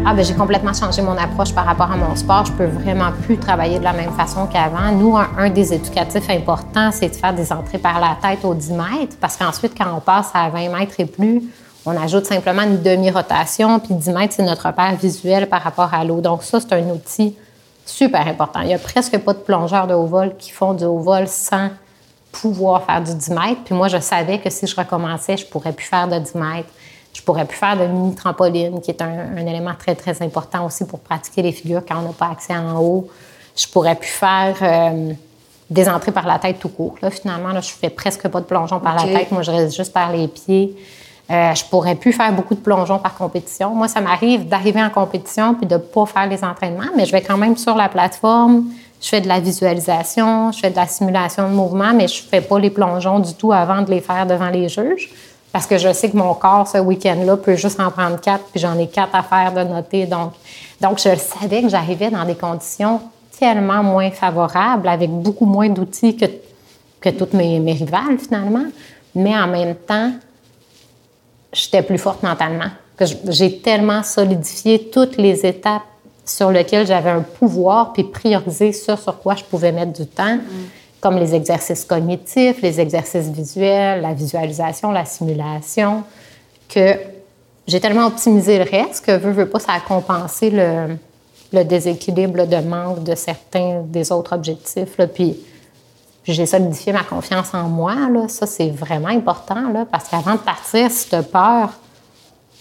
Ah 0.09 0.13
ben 0.13 0.23
j'ai 0.23 0.33
complètement 0.33 0.73
changé 0.73 1.01
mon 1.01 1.17
approche 1.17 1.53
par 1.53 1.65
rapport 1.65 1.91
à 1.91 1.97
mon 1.97 2.15
sport, 2.15 2.45
je 2.45 2.53
peux 2.53 2.65
vraiment 2.65 3.11
plus 3.23 3.37
travailler 3.37 3.77
de 3.77 3.83
la 3.83 3.91
même 3.91 4.11
façon 4.13 4.47
qu'avant. 4.47 4.91
Nous, 4.93 5.17
un, 5.17 5.49
des 5.49 5.73
éducatifs 5.73 6.29
importants, 6.29 6.91
c'est 6.93 7.09
de 7.09 7.15
faire 7.15 7.33
des 7.33 7.51
entrées 7.51 7.77
par 7.77 7.99
la 7.99 8.17
tête 8.21 8.45
aux 8.45 8.53
10 8.53 8.71
mètres, 8.71 9.17
parce 9.19 9.35
qu'ensuite, 9.35 9.77
quand 9.77 9.93
on 9.93 9.99
passe 9.99 10.31
à 10.33 10.49
20 10.49 10.69
mètres 10.69 10.95
et 10.99 11.05
plus, 11.05 11.43
on 11.87 11.95
ajoute 11.95 12.25
simplement 12.25 12.63
une 12.63 12.81
demi-rotation, 12.81 13.79
puis 13.79 13.93
10 13.93 14.09
mètres, 14.09 14.33
c'est 14.35 14.43
notre 14.43 14.67
repère 14.67 14.93
visuel 14.95 15.47
par 15.47 15.61
rapport 15.61 15.93
à 15.93 16.03
l'eau. 16.03 16.19
Donc 16.19 16.43
ça, 16.43 16.59
c'est 16.59 16.73
un 16.73 16.89
outil 16.89 17.33
super 17.85 18.27
important. 18.27 18.59
Il 18.59 18.67
n'y 18.67 18.73
a 18.73 18.79
presque 18.79 19.17
pas 19.19 19.31
de 19.31 19.39
plongeurs 19.39 19.87
de 19.87 19.93
haut 19.93 20.05
vol 20.05 20.35
qui 20.37 20.51
font 20.51 20.73
du 20.73 20.83
haut 20.83 20.99
vol 20.99 21.29
sans 21.29 21.69
pouvoir 22.33 22.83
faire 22.83 23.01
du 23.01 23.15
10 23.15 23.29
mètres. 23.29 23.61
Puis 23.63 23.73
moi, 23.73 23.87
je 23.87 23.99
savais 23.99 24.39
que 24.39 24.49
si 24.49 24.67
je 24.67 24.75
recommençais, 24.75 25.37
je 25.37 25.45
pourrais 25.45 25.71
plus 25.71 25.85
faire 25.85 26.09
de 26.09 26.19
10 26.19 26.35
mètres. 26.35 26.69
Je 27.13 27.21
pourrais 27.21 27.45
plus 27.45 27.57
faire 27.57 27.77
de 27.77 27.85
mini-trampoline, 27.85 28.81
qui 28.81 28.91
est 28.91 29.01
un, 29.01 29.37
élément 29.37 29.73
très, 29.79 29.95
très 29.95 30.21
important 30.21 30.65
aussi 30.65 30.85
pour 30.85 30.99
pratiquer 30.99 31.41
les 31.41 31.53
figures 31.53 31.83
quand 31.87 31.99
on 31.99 32.01
n'a 32.01 32.13
pas 32.13 32.31
accès 32.31 32.55
en 32.55 32.77
haut. 32.81 33.07
Je 33.55 33.65
pourrais 33.65 33.95
plus 33.95 34.09
faire 34.09 34.57
euh, 34.61 35.13
des 35.69 35.87
entrées 35.87 36.11
par 36.11 36.27
la 36.27 36.37
tête 36.37 36.59
tout 36.59 36.69
court. 36.69 36.95
Là, 37.01 37.09
finalement, 37.09 37.53
là, 37.53 37.61
je 37.61 37.71
fais 37.71 37.89
presque 37.89 38.27
pas 38.27 38.41
de 38.41 38.45
plongeon 38.45 38.81
par 38.81 38.95
la 38.95 39.03
tête. 39.03 39.31
Moi, 39.31 39.41
je 39.41 39.51
reste 39.51 39.75
juste 39.75 39.93
par 39.93 40.11
les 40.11 40.27
pieds. 40.27 40.75
Euh, 41.29 41.53
je 41.53 41.65
pourrais 41.65 41.95
plus 41.95 42.13
faire 42.13 42.31
beaucoup 42.31 42.55
de 42.55 42.59
plongeons 42.59 42.99
par 42.99 43.15
compétition. 43.15 43.71
Moi, 43.71 43.89
ça 43.89 43.99
m'arrive 43.99 44.47
d'arriver 44.47 44.81
en 44.81 44.89
compétition 44.89 45.55
puis 45.55 45.65
de 45.65 45.73
ne 45.73 45.79
pas 45.79 46.05
faire 46.05 46.27
les 46.27 46.41
entraînements, 46.43 46.91
mais 46.95 47.05
je 47.05 47.11
vais 47.11 47.21
quand 47.21 47.37
même 47.37 47.57
sur 47.57 47.75
la 47.75 47.89
plateforme. 47.89 48.65
Je 49.01 49.09
fais 49.09 49.21
de 49.21 49.27
la 49.27 49.39
visualisation, 49.39 50.51
je 50.51 50.59
fais 50.59 50.71
de 50.71 50.75
la 50.75 50.87
simulation 50.87 51.49
de 51.49 51.53
mouvement, 51.53 51.93
mais 51.93 52.07
je 52.07 52.23
fais 52.23 52.41
pas 52.41 52.57
les 52.59 52.69
plongeons 52.69 53.19
du 53.19 53.33
tout 53.33 53.51
avant 53.51 53.81
de 53.81 53.91
les 53.91 53.99
faire 53.99 54.25
devant 54.25 54.49
les 54.49 54.69
juges. 54.69 55.09
Parce 55.51 55.67
que 55.67 55.77
je 55.77 55.91
sais 55.93 56.09
que 56.09 56.17
mon 56.17 56.33
corps, 56.33 56.67
ce 56.67 56.77
week-end-là, 56.77 57.37
peut 57.37 57.55
juste 57.55 57.79
en 57.79 57.91
prendre 57.91 58.19
quatre, 58.19 58.45
puis 58.45 58.59
j'en 58.59 58.77
ai 58.77 58.87
quatre 58.87 59.13
à 59.13 59.23
faire 59.23 59.53
de 59.53 59.63
noter. 59.69 60.05
Donc, 60.05 60.33
donc 60.81 60.97
je 60.97 61.15
savais 61.15 61.61
que 61.61 61.69
j'arrivais 61.69 62.09
dans 62.09 62.25
des 62.25 62.35
conditions 62.35 63.01
tellement 63.37 63.83
moins 63.83 64.11
favorables, 64.11 64.87
avec 64.87 65.09
beaucoup 65.09 65.45
moins 65.45 65.69
d'outils 65.69 66.15
que, 66.15 66.25
que 66.99 67.09
toutes 67.09 67.33
mes, 67.33 67.59
mes 67.59 67.73
rivales, 67.73 68.17
finalement. 68.17 68.65
Mais 69.13 69.37
en 69.37 69.47
même 69.47 69.75
temps, 69.75 70.11
j'étais 71.61 71.81
plus 71.81 71.97
forte 71.97 72.23
mentalement. 72.23 72.69
J'ai 73.27 73.59
tellement 73.59 74.03
solidifié 74.03 74.89
toutes 74.89 75.17
les 75.17 75.45
étapes 75.45 75.83
sur 76.25 76.51
lesquelles 76.51 76.87
j'avais 76.87 77.09
un 77.09 77.21
pouvoir, 77.21 77.93
puis 77.93 78.03
priorisé 78.03 78.73
ça 78.73 78.97
sur 78.97 79.19
quoi 79.19 79.35
je 79.35 79.43
pouvais 79.43 79.71
mettre 79.71 79.93
du 79.93 80.07
temps. 80.07 80.35
Mm 80.35 80.41
comme 80.99 81.17
les 81.17 81.35
exercices 81.35 81.85
cognitifs, 81.85 82.61
les 82.61 82.79
exercices 82.79 83.29
visuels, 83.29 84.01
la 84.01 84.13
visualisation, 84.13 84.91
la 84.91 85.05
simulation, 85.05 86.03
que 86.67 86.95
j'ai 87.67 87.79
tellement 87.79 88.07
optimisé 88.07 88.57
le 88.57 88.69
reste 88.69 89.05
que, 89.05 89.11
veux, 89.17 89.31
veux 89.31 89.47
pas, 89.47 89.59
ça 89.59 89.73
a 89.73 89.79
compensé 89.79 90.49
le, 90.49 91.63
déséquilibre 91.63 92.45
de 92.45 92.57
manque 92.57 93.03
de 93.03 93.15
certains 93.15 93.83
des 93.85 94.11
autres 94.11 94.33
objectifs. 94.33 94.97
Là. 94.97 95.07
Puis 95.07 95.37
j'ai 96.33 96.45
solidifié 96.45 96.93
ma 96.93 97.03
confiance 97.03 97.53
en 97.53 97.63
moi. 97.63 97.95
Là. 98.11 98.27
Ça, 98.27 98.45
c'est 98.45 98.69
vraiment 98.69 99.09
important 99.09 99.69
là, 99.71 99.85
parce 99.89 100.09
qu'avant 100.09 100.33
de 100.33 100.39
partir, 100.39 100.91
cette 100.91 101.31
peur, 101.31 101.69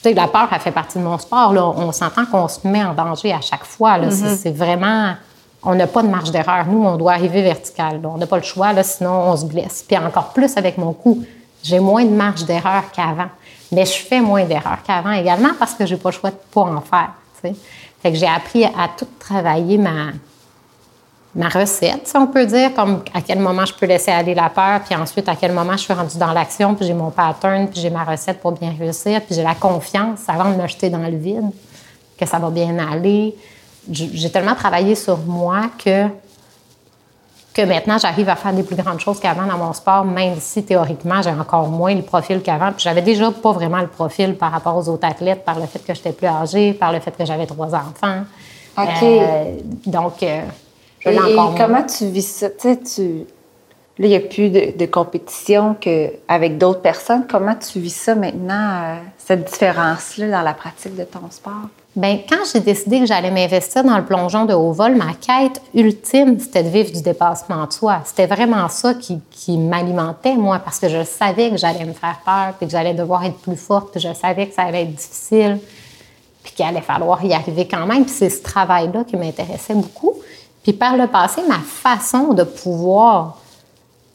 tu 0.03 0.11
sais, 0.11 0.15
la 0.15 0.29
peur, 0.29 0.49
elle 0.53 0.61
fait 0.61 0.71
partie 0.71 0.99
de 0.99 1.05
mon 1.05 1.19
sport. 1.19 1.53
Là. 1.53 1.65
On 1.65 1.93
s'entend 1.93 2.27
qu'on 2.27 2.49
se 2.49 2.67
met 2.67 2.85
en 2.85 2.95
danger 2.95 3.33
à 3.33 3.41
chaque 3.41 3.65
fois. 3.65 3.99
Là. 3.99 4.09
Mm-hmm. 4.09 4.37
C'est 4.37 4.53
vraiment 4.53 5.15
on 5.67 5.75
n'a 5.75 5.89
pas 5.89 6.03
de 6.03 6.09
marge 6.09 6.31
d'erreur. 6.31 6.67
Nous, 6.69 6.83
on 6.83 6.97
doit 6.97 7.13
arriver 7.13 7.43
vertical. 7.43 8.01
On 8.05 8.17
n'a 8.17 8.27
pas 8.27 8.37
le 8.37 8.45
choix, 8.45 8.73
là, 8.73 8.85
sinon 8.85 9.31
on 9.31 9.37
se 9.37 9.45
blesse. 9.45 9.85
Puis 9.87 9.99
encore 9.99 10.33
plus 10.33 10.57
avec 10.57 10.79
mon 10.79 10.93
cou, 10.93 11.25
j'ai 11.63 11.81
moins 11.81 12.05
de 12.05 12.11
marge 12.11 12.45
d'erreur 12.45 12.85
qu'avant. 12.93 13.29
Mais 13.73 13.85
je 13.85 13.99
fais 13.99 14.21
moins 14.21 14.45
d'erreurs 14.45 14.79
qu'avant 14.87 15.11
également 15.11 15.51
parce 15.59 15.75
que 15.75 15.85
j'ai 15.85 15.97
pas 15.97 16.11
le 16.11 16.15
choix 16.15 16.31
de 16.31 16.37
pas 16.53 16.61
en 16.61 16.81
faire. 16.81 17.11
Fait 17.43 18.13
que 18.13 18.17
j'ai 18.17 18.29
appris 18.29 18.65
à 18.65 18.89
tout 18.97 19.09
travailler 19.19 19.77
ma, 19.77 20.13
ma 21.37 21.51
recette, 21.51 22.09
si 22.09 22.17
on 22.17 22.27
peut 22.27 22.47
dire, 22.47 22.73
comme 22.75 23.03
à 23.13 23.21
quel 23.21 23.39
moment 23.39 23.67
je 23.67 23.75
peux 23.75 23.85
laisser 23.85 24.11
aller 24.11 24.35
la 24.35 24.49
peur, 24.49 24.81
puis 24.81 24.95
ensuite 24.97 25.29
à 25.29 25.37
quel 25.37 25.53
moment 25.53 25.73
je 25.73 25.83
suis 25.83 25.93
rendue 25.93 26.17
dans 26.17 26.33
l'action, 26.33 26.75
puis 26.75 26.87
j'ai 26.87 26.95
mon 26.95 27.11
pattern, 27.11 27.69
puis 27.69 27.79
j'ai 27.79 27.91
ma 27.91 28.05
recette 28.05 28.41
pour 28.41 28.53
bien 28.53 28.75
réussir, 28.77 29.21
puis 29.21 29.35
j'ai 29.35 29.43
la 29.43 29.55
confiance 29.55 30.21
avant 30.29 30.51
de 30.51 30.57
me 30.57 30.67
jeter 30.67 30.89
dans 30.89 30.99
le 30.99 31.17
vide, 31.17 31.51
que 32.19 32.25
ça 32.25 32.39
va 32.39 32.49
bien 32.49 32.79
aller, 32.79 33.37
j'ai 33.91 34.31
tellement 34.31 34.55
travaillé 34.55 34.95
sur 34.95 35.19
moi 35.19 35.71
que, 35.85 36.07
que 37.53 37.63
maintenant, 37.63 37.99
j'arrive 37.99 38.31
à 38.31 38.37
faire 38.37 38.55
des 38.55 38.63
plus 38.63 38.77
grandes 38.77 39.01
choses 39.01 39.21
qu'avant 39.21 39.47
dans 39.47 39.59
mon 39.59 39.75
sport, 39.75 40.07
même 40.07 40.37
si 40.41 40.65
théoriquement, 40.65 41.21
j'ai 41.21 41.31
encore 41.31 41.69
moins 41.69 41.95
le 41.95 42.03
profil 42.03 42.43
qu'avant. 42.43 42.73
Puis 42.73 42.83
j'avais 42.83 43.03
déjà 43.03 43.31
pas 43.31 43.53
vraiment 43.53 43.81
le 43.81 43.87
profil 43.87 44.37
par 44.37 44.51
rapport 44.51 44.77
aux 44.77 44.89
autres 44.89 45.07
athlètes, 45.07 45.45
par 45.45 45.61
le 45.61 45.67
fait 45.67 45.79
que 45.81 45.95
j'étais 45.95 46.13
plus 46.13 46.27
âgée, 46.27 46.73
par 46.73 46.93
le 46.93 47.01
fait 47.01 47.17
que 47.17 47.25
j'avais 47.25 47.47
trois 47.47 47.75
enfants. 47.75 48.25
OK. 48.77 49.03
Euh, 49.03 49.57
donc, 49.87 50.23
euh, 50.23 50.41
et, 51.07 51.37
comment 51.57 51.83
tu 51.85 52.07
vis 52.07 52.27
ça? 52.27 52.51
Tu 52.51 52.79
tu... 52.81 53.27
Là, 53.99 54.07
il 54.07 54.11
n'y 54.11 54.17
a 54.17 54.21
plus 54.21 54.51
de, 54.51 54.87
compétition 54.87 55.75
qu'avec 55.81 56.59
d'autres 56.59 56.83
personnes. 56.83 57.27
Comment 57.27 57.55
tu 57.55 57.81
vis 57.81 57.95
ça 57.95 58.15
maintenant, 58.15 58.83
euh, 58.83 58.97
cette 59.17 59.51
différence-là 59.51 60.31
dans 60.31 60.43
la 60.43 60.53
pratique 60.53 60.95
de 60.97 61.05
ton 61.05 61.31
sport? 61.31 61.69
Bien, 61.97 62.19
quand 62.29 62.45
j'ai 62.53 62.61
décidé 62.61 63.01
que 63.01 63.07
j'allais 63.07 63.31
m'investir 63.31 63.83
dans 63.83 63.97
le 63.97 64.05
plongeon 64.05 64.45
de 64.45 64.53
haut 64.53 64.71
vol, 64.71 64.97
ma 64.97 65.15
quête 65.15 65.63
ultime, 65.73 66.39
c'était 66.39 66.63
de 66.63 66.69
vivre 66.69 66.93
du 66.93 67.01
dépassement 67.01 67.65
de 67.65 67.73
soi. 67.73 68.03
C'était 68.05 68.27
vraiment 68.27 68.69
ça 68.69 68.93
qui, 68.93 69.57
m'alimentait, 69.57 70.35
moi, 70.35 70.59
parce 70.59 70.79
que 70.79 70.91
je 70.91 71.03
savais 71.05 71.49
que 71.49 71.57
j'allais 71.57 71.87
me 71.87 71.95
faire 71.95 72.21
peur, 72.23 72.53
puis 72.59 72.67
que 72.67 72.73
j'allais 72.73 72.93
devoir 72.93 73.25
être 73.25 73.39
plus 73.39 73.57
forte, 73.57 73.93
puis 73.93 74.01
je 74.01 74.13
savais 74.13 74.47
que 74.47 74.55
ça 74.55 74.65
allait 74.65 74.83
être 74.83 74.95
difficile, 74.95 75.59
puis 76.43 76.53
qu'il 76.53 76.67
allait 76.67 76.83
falloir 76.83 77.25
y 77.25 77.33
arriver 77.33 77.67
quand 77.67 77.87
même. 77.87 78.05
Puis 78.05 78.15
c'est 78.15 78.29
ce 78.29 78.43
travail-là 78.43 79.05
qui 79.05 79.17
m'intéressait 79.17 79.75
beaucoup. 79.75 80.17
Puis 80.67 80.73
par 80.73 80.97
le 80.97 81.07
passé, 81.07 81.43
ma 81.49 81.61
façon 81.61 82.33
de 82.33 82.43
pouvoir 82.43 83.39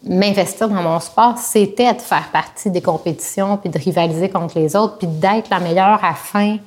m'investir 0.04 0.68
dans 0.68 0.82
mon 0.82 1.00
sport, 1.00 1.38
c'était 1.38 1.94
de 1.94 2.02
faire 2.02 2.28
partie 2.34 2.70
des 2.70 2.82
compétitions, 2.82 3.56
puis 3.56 3.70
de 3.70 3.80
rivaliser 3.80 4.28
contre 4.28 4.60
les 4.60 4.76
autres, 4.76 4.98
puis 4.98 5.08
d'être 5.08 5.50
la 5.50 5.62
meilleure 5.62 6.04
afin 6.04 6.58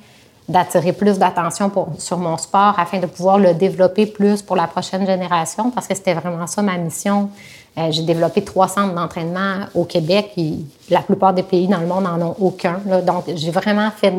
d'attirer 0.49 0.91
plus 0.91 1.19
d'attention 1.19 1.71
sur 1.99 2.17
mon 2.17 2.35
sport 2.37 2.73
afin 2.79 2.97
de 2.97 3.05
pouvoir 3.05 3.37
le 3.37 3.53
développer 3.53 4.07
plus 4.07 4.41
pour 4.41 4.55
la 4.55 4.65
prochaine 4.65 5.05
génération 5.05 5.69
parce 5.69 5.85
que 5.85 5.93
c'était 5.93 6.15
vraiment 6.15 6.47
ça 6.47 6.63
ma 6.63 6.79
mission. 6.79 7.29
Euh, 7.77 7.91
j'ai 7.91 8.01
développé 8.01 8.43
trois 8.43 8.67
centres 8.67 8.95
d'entraînement 8.95 9.67
au 9.75 9.83
Québec 9.83 10.31
et 10.37 10.55
la 10.89 11.01
plupart 11.01 11.35
des 11.35 11.43
pays 11.43 11.67
dans 11.67 11.79
le 11.79 11.85
monde 11.85 12.05
n'en 12.05 12.29
ont 12.29 12.35
aucun. 12.39 12.81
Donc, 13.05 13.25
j'ai 13.35 13.51
vraiment 13.51 13.91
fait 13.91 14.15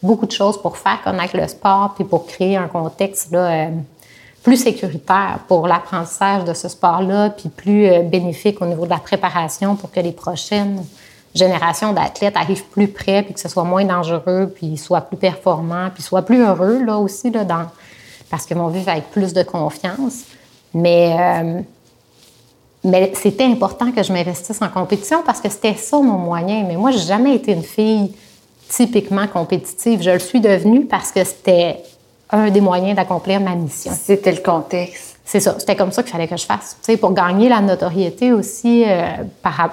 beaucoup 0.00 0.26
de 0.26 0.32
choses 0.32 0.56
pour 0.62 0.76
faire 0.76 1.02
connaître 1.02 1.36
le 1.36 1.48
sport 1.48 1.94
puis 1.96 2.04
pour 2.04 2.26
créer 2.26 2.56
un 2.56 2.68
contexte 2.68 3.32
là, 3.32 3.38
euh, 3.38 3.70
plus 4.42 4.56
sécuritaire 4.56 5.40
pour 5.48 5.66
l'apprentissage 5.66 6.44
de 6.44 6.54
ce 6.54 6.68
sport-là 6.68 7.30
puis 7.30 7.48
plus 7.48 7.86
euh, 7.86 8.02
bénéfique 8.02 8.60
au 8.62 8.66
niveau 8.66 8.84
de 8.84 8.90
la 8.90 8.98
préparation 8.98 9.76
pour 9.76 9.90
que 9.90 10.00
les 10.00 10.12
prochaines 10.12 10.82
génération 11.34 11.92
d'athlètes 11.92 12.36
arrive 12.36 12.64
plus 12.64 12.88
près, 12.88 13.22
puis 13.22 13.34
que 13.34 13.40
ce 13.40 13.48
soit 13.48 13.64
moins 13.64 13.84
dangereux, 13.84 14.52
puis 14.54 14.76
soit 14.76 15.02
plus 15.02 15.16
performant, 15.16 15.88
puis 15.92 16.02
soit 16.02 16.22
plus 16.22 16.42
heureux, 16.42 16.82
là 16.84 16.98
aussi, 16.98 17.30
là, 17.30 17.44
dans... 17.44 17.66
parce 18.28 18.46
que 18.46 18.54
mon 18.54 18.68
vivre 18.68 18.88
avec 18.88 19.10
plus 19.10 19.32
de 19.32 19.42
confiance. 19.42 20.24
Mais, 20.74 21.16
euh, 21.18 21.60
mais 22.84 23.12
c'était 23.14 23.44
important 23.44 23.92
que 23.92 24.02
je 24.02 24.12
m'investisse 24.12 24.60
en 24.62 24.68
compétition 24.68 25.22
parce 25.24 25.40
que 25.40 25.48
c'était 25.48 25.74
ça 25.74 25.98
mon 25.98 26.18
moyen. 26.18 26.64
Mais 26.66 26.76
moi, 26.76 26.90
j'ai 26.90 27.06
jamais 27.06 27.34
été 27.34 27.52
une 27.52 27.62
fille 27.62 28.12
typiquement 28.68 29.26
compétitive. 29.26 30.02
Je 30.02 30.10
le 30.10 30.18
suis 30.18 30.40
devenue 30.40 30.86
parce 30.86 31.10
que 31.10 31.24
c'était 31.24 31.82
un 32.32 32.50
des 32.50 32.60
moyens 32.60 32.96
d'accomplir 32.96 33.40
ma 33.40 33.54
mission. 33.54 33.92
C'était 33.92 34.32
le 34.32 34.42
contexte. 34.42 35.16
c'est 35.24 35.40
ça, 35.40 35.56
c'était 35.58 35.76
comme 35.76 35.92
ça 35.92 36.02
qu'il 36.02 36.12
fallait 36.12 36.28
que 36.28 36.36
je 36.36 36.46
fasse. 36.46 36.76
Tu 36.80 36.92
sais, 36.92 36.96
pour 36.96 37.12
gagner 37.12 37.48
la 37.48 37.60
notoriété 37.60 38.32
aussi 38.32 38.84
euh, 38.86 39.24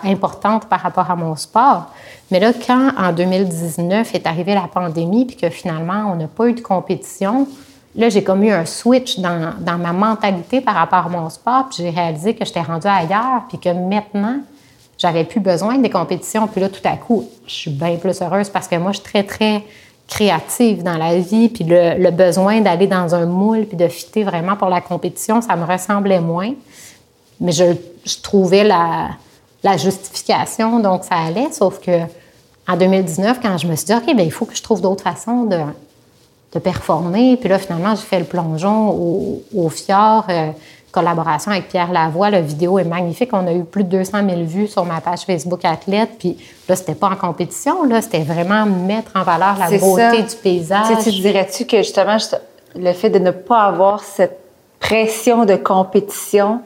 importante 0.04 0.67
par 0.67 0.80
rapport 0.80 1.10
à 1.10 1.15
mon 1.15 1.36
sport. 1.36 1.88
Mais 2.32 2.39
là, 2.39 2.52
quand 2.54 2.91
en 2.98 3.12
2019 3.12 4.13
est 4.15 4.28
arrivée 4.28 4.54
la 4.54 4.67
pandémie, 4.72 5.26
puis 5.26 5.36
que 5.36 5.50
finalement, 5.50 6.12
on 6.12 6.15
n'a 6.15 6.28
pas 6.28 6.48
eu 6.48 6.54
de 6.54 6.62
compétition, 6.62 7.48
là, 7.96 8.10
j'ai 8.10 8.24
comme 8.24 8.43
eu 8.43 8.52
un 8.52 8.65
switch 8.65 9.20
dans, 9.20 9.54
dans 9.60 9.78
ma 9.78 9.93
mentalité 9.93 10.62
par 10.62 10.76
rapport 10.76 11.06
à 11.06 11.10
mon 11.10 11.30
sport, 11.30 11.67
puis 11.70 11.84
j'ai 11.84 11.89
réalisé 11.89 12.36
que 12.36 12.46
j'étais 12.46 12.62
rendue 12.62 12.88
ailleurs, 12.88 13.43
puis 13.50 13.60
que 13.60 13.70
maintenant, 13.70 14.39
j'avais 14.98 15.24
plus 15.24 15.39
besoin 15.39 15.78
des 15.78 15.89
compétitions. 15.89 16.48
Puis 16.48 16.62
là, 16.62 16.70
tout 16.70 16.82
à 16.84 16.98
coup, 16.98 17.28
je 17.46 17.54
suis 17.54 17.72
bien 17.72 17.96
plus 17.98 18.22
heureuse 18.22 18.50
parce 18.50 18.67
que 18.67 18.76
moi, 18.76 18.91
je 18.91 19.00
suis 19.00 19.06
très, 19.06 19.24
très 19.24 19.63
créative 20.08 20.84
dans 20.84 20.98
la 20.98 21.17
vie, 21.17 21.50
puis 21.50 21.65
le, 21.67 22.10
besoin 22.12 22.62
d'aller 22.62 22.88
dans 22.88 23.13
un 23.13 23.26
moule 23.26 23.65
puis 23.65 23.78
de 23.78 23.88
fitter 23.88 24.24
vraiment 24.24 24.56
pour 24.56 24.70
la 24.70 24.82
compétition, 24.82 25.41
ça 25.41 25.56
me 25.56 25.65
ressemblait 25.65 26.22
moins. 26.22 26.54
Mais 27.39 27.52
je, 27.52 27.74
trouvais 28.24 28.63
la, 28.63 29.10
justification, 29.78 30.80
donc 30.80 31.04
ça 31.04 31.15
allait. 31.15 31.52
Sauf 31.52 31.80
que 31.80 32.00
en 32.70 32.78
2019, 32.78 33.39
quand 33.41 33.58
je 33.58 33.67
me 33.67 33.76
suis 33.76 33.86
dit, 33.86 33.93
OK, 33.93 34.06
bien, 34.15 34.26
il 34.26 34.32
faut 34.32 34.46
que 34.46 34.56
je 34.56 34.63
trouve 34.63 34.82
d'autres 34.82 35.04
façons 35.04 35.43
de, 35.43 35.60
performer, 36.60 37.38
puis 37.38 37.50
là, 37.50 37.60
finalement, 37.60 37.93
j'ai 37.93 38.02
fait 38.02 38.17
le 38.17 38.26
plongeon 38.26 38.89
au, 39.54 39.70
fjord. 39.70 40.26
Collaboration 40.91 41.52
avec 41.52 41.67
Pierre 41.67 41.91
Lavoie. 41.91 42.30
La 42.30 42.41
vidéo 42.41 42.80
est 42.80 42.84
magnifique. 42.84 43.30
On 43.34 43.45
a 43.47 43.54
eu 43.54 43.63
plus 43.63 43.84
de 43.84 43.89
200 43.89 44.19
000 44.28 44.43
vues 44.43 44.67
sur 44.67 44.86
ma 44.86 45.02
page 45.02 45.21
Facebook 45.21 45.63
Athlète. 45.65 46.12
Puis 46.19 46.38
là, 46.67 46.76
c'était 46.76 46.95
pas 46.95 47.10
en 47.10 47.15
compétition, 47.15 47.84
là, 47.84 48.02
c'était 48.02 48.23
vraiment 48.23 48.65
mettre 48.65 49.12
en 49.15 49.23
valeur 49.23 49.58
la 49.58 49.78
beauté 49.78 50.23
du 50.23 50.36
paysage. 50.41 51.04
Tu, 51.04 51.10
dirais-tu 51.12 51.65
que 51.65 51.78
justement, 51.78 52.17
le 52.76 52.93
fait 52.93 53.10
de 53.10 53.19
ne 53.19 53.32
pas 53.32 53.63
avoir 53.63 54.02
cette 54.02 54.39
pression 54.80 55.45
de 55.45 55.56
compétition 55.56 56.62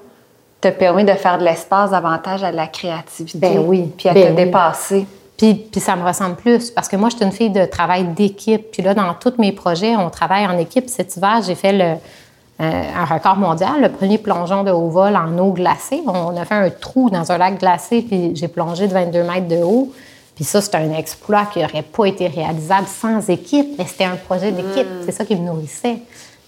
te 0.59 0.67
permet 0.67 1.03
de 1.03 1.13
faire 1.13 1.37
de 1.37 1.43
l'espace 1.43 1.91
davantage 1.91 2.43
à 2.43 2.51
la 2.51 2.67
créativité? 2.67 3.39
Ben 3.39 3.59
oui. 3.59 3.91
Puis 3.97 4.09
à 4.09 4.13
ben 4.13 4.35
te 4.35 4.41
dépasser? 4.41 5.07
Puis, 5.37 5.55
puis, 5.55 5.81
ça 5.81 5.95
me 5.95 6.05
ressemble 6.05 6.35
plus 6.35 6.69
parce 6.69 6.87
que 6.87 6.95
moi, 6.95 7.09
je 7.09 7.15
suis 7.15 7.25
une 7.25 7.31
fille 7.31 7.49
de 7.49 7.65
travail 7.65 8.03
d'équipe. 8.03 8.69
Puis 8.71 8.83
là, 8.83 8.93
dans 8.93 9.11
tous 9.15 9.33
mes 9.39 9.51
projets, 9.51 9.95
on 9.95 10.11
travaille 10.11 10.45
en 10.45 10.55
équipe. 10.59 10.87
Cet 10.87 11.17
hiver, 11.17 11.41
j'ai 11.43 11.55
fait 11.55 11.73
le, 11.73 11.95
un 12.63 13.05
record 13.05 13.37
mondial, 13.37 13.81
le 13.81 13.89
premier 13.89 14.17
plongeon 14.17 14.63
de 14.63 14.71
haut 14.71 14.89
vol 14.89 15.15
en 15.15 15.37
eau 15.37 15.51
glacée. 15.51 16.01
On 16.05 16.35
a 16.37 16.45
fait 16.45 16.55
un 16.55 16.69
trou 16.69 17.09
dans 17.09 17.31
un 17.31 17.37
lac 17.37 17.59
glacé, 17.59 18.01
puis 18.01 18.35
j'ai 18.35 18.47
plongé 18.47 18.87
de 18.87 18.93
22 18.93 19.23
mètres 19.23 19.47
de 19.47 19.63
haut. 19.63 19.91
Puis 20.35 20.43
ça, 20.45 20.61
c'est 20.61 20.75
un 20.75 20.91
exploit 20.93 21.45
qui 21.45 21.59
n'aurait 21.59 21.81
pas 21.81 22.05
été 22.05 22.27
réalisable 22.27 22.87
sans 22.87 23.29
équipe, 23.29 23.77
mais 23.77 23.85
c'était 23.85 24.05
un 24.05 24.15
projet 24.15 24.51
d'équipe. 24.51 24.87
Mm. 24.87 25.03
C'est 25.05 25.11
ça 25.11 25.25
qui 25.25 25.35
me 25.35 25.45
nourrissait. 25.45 25.97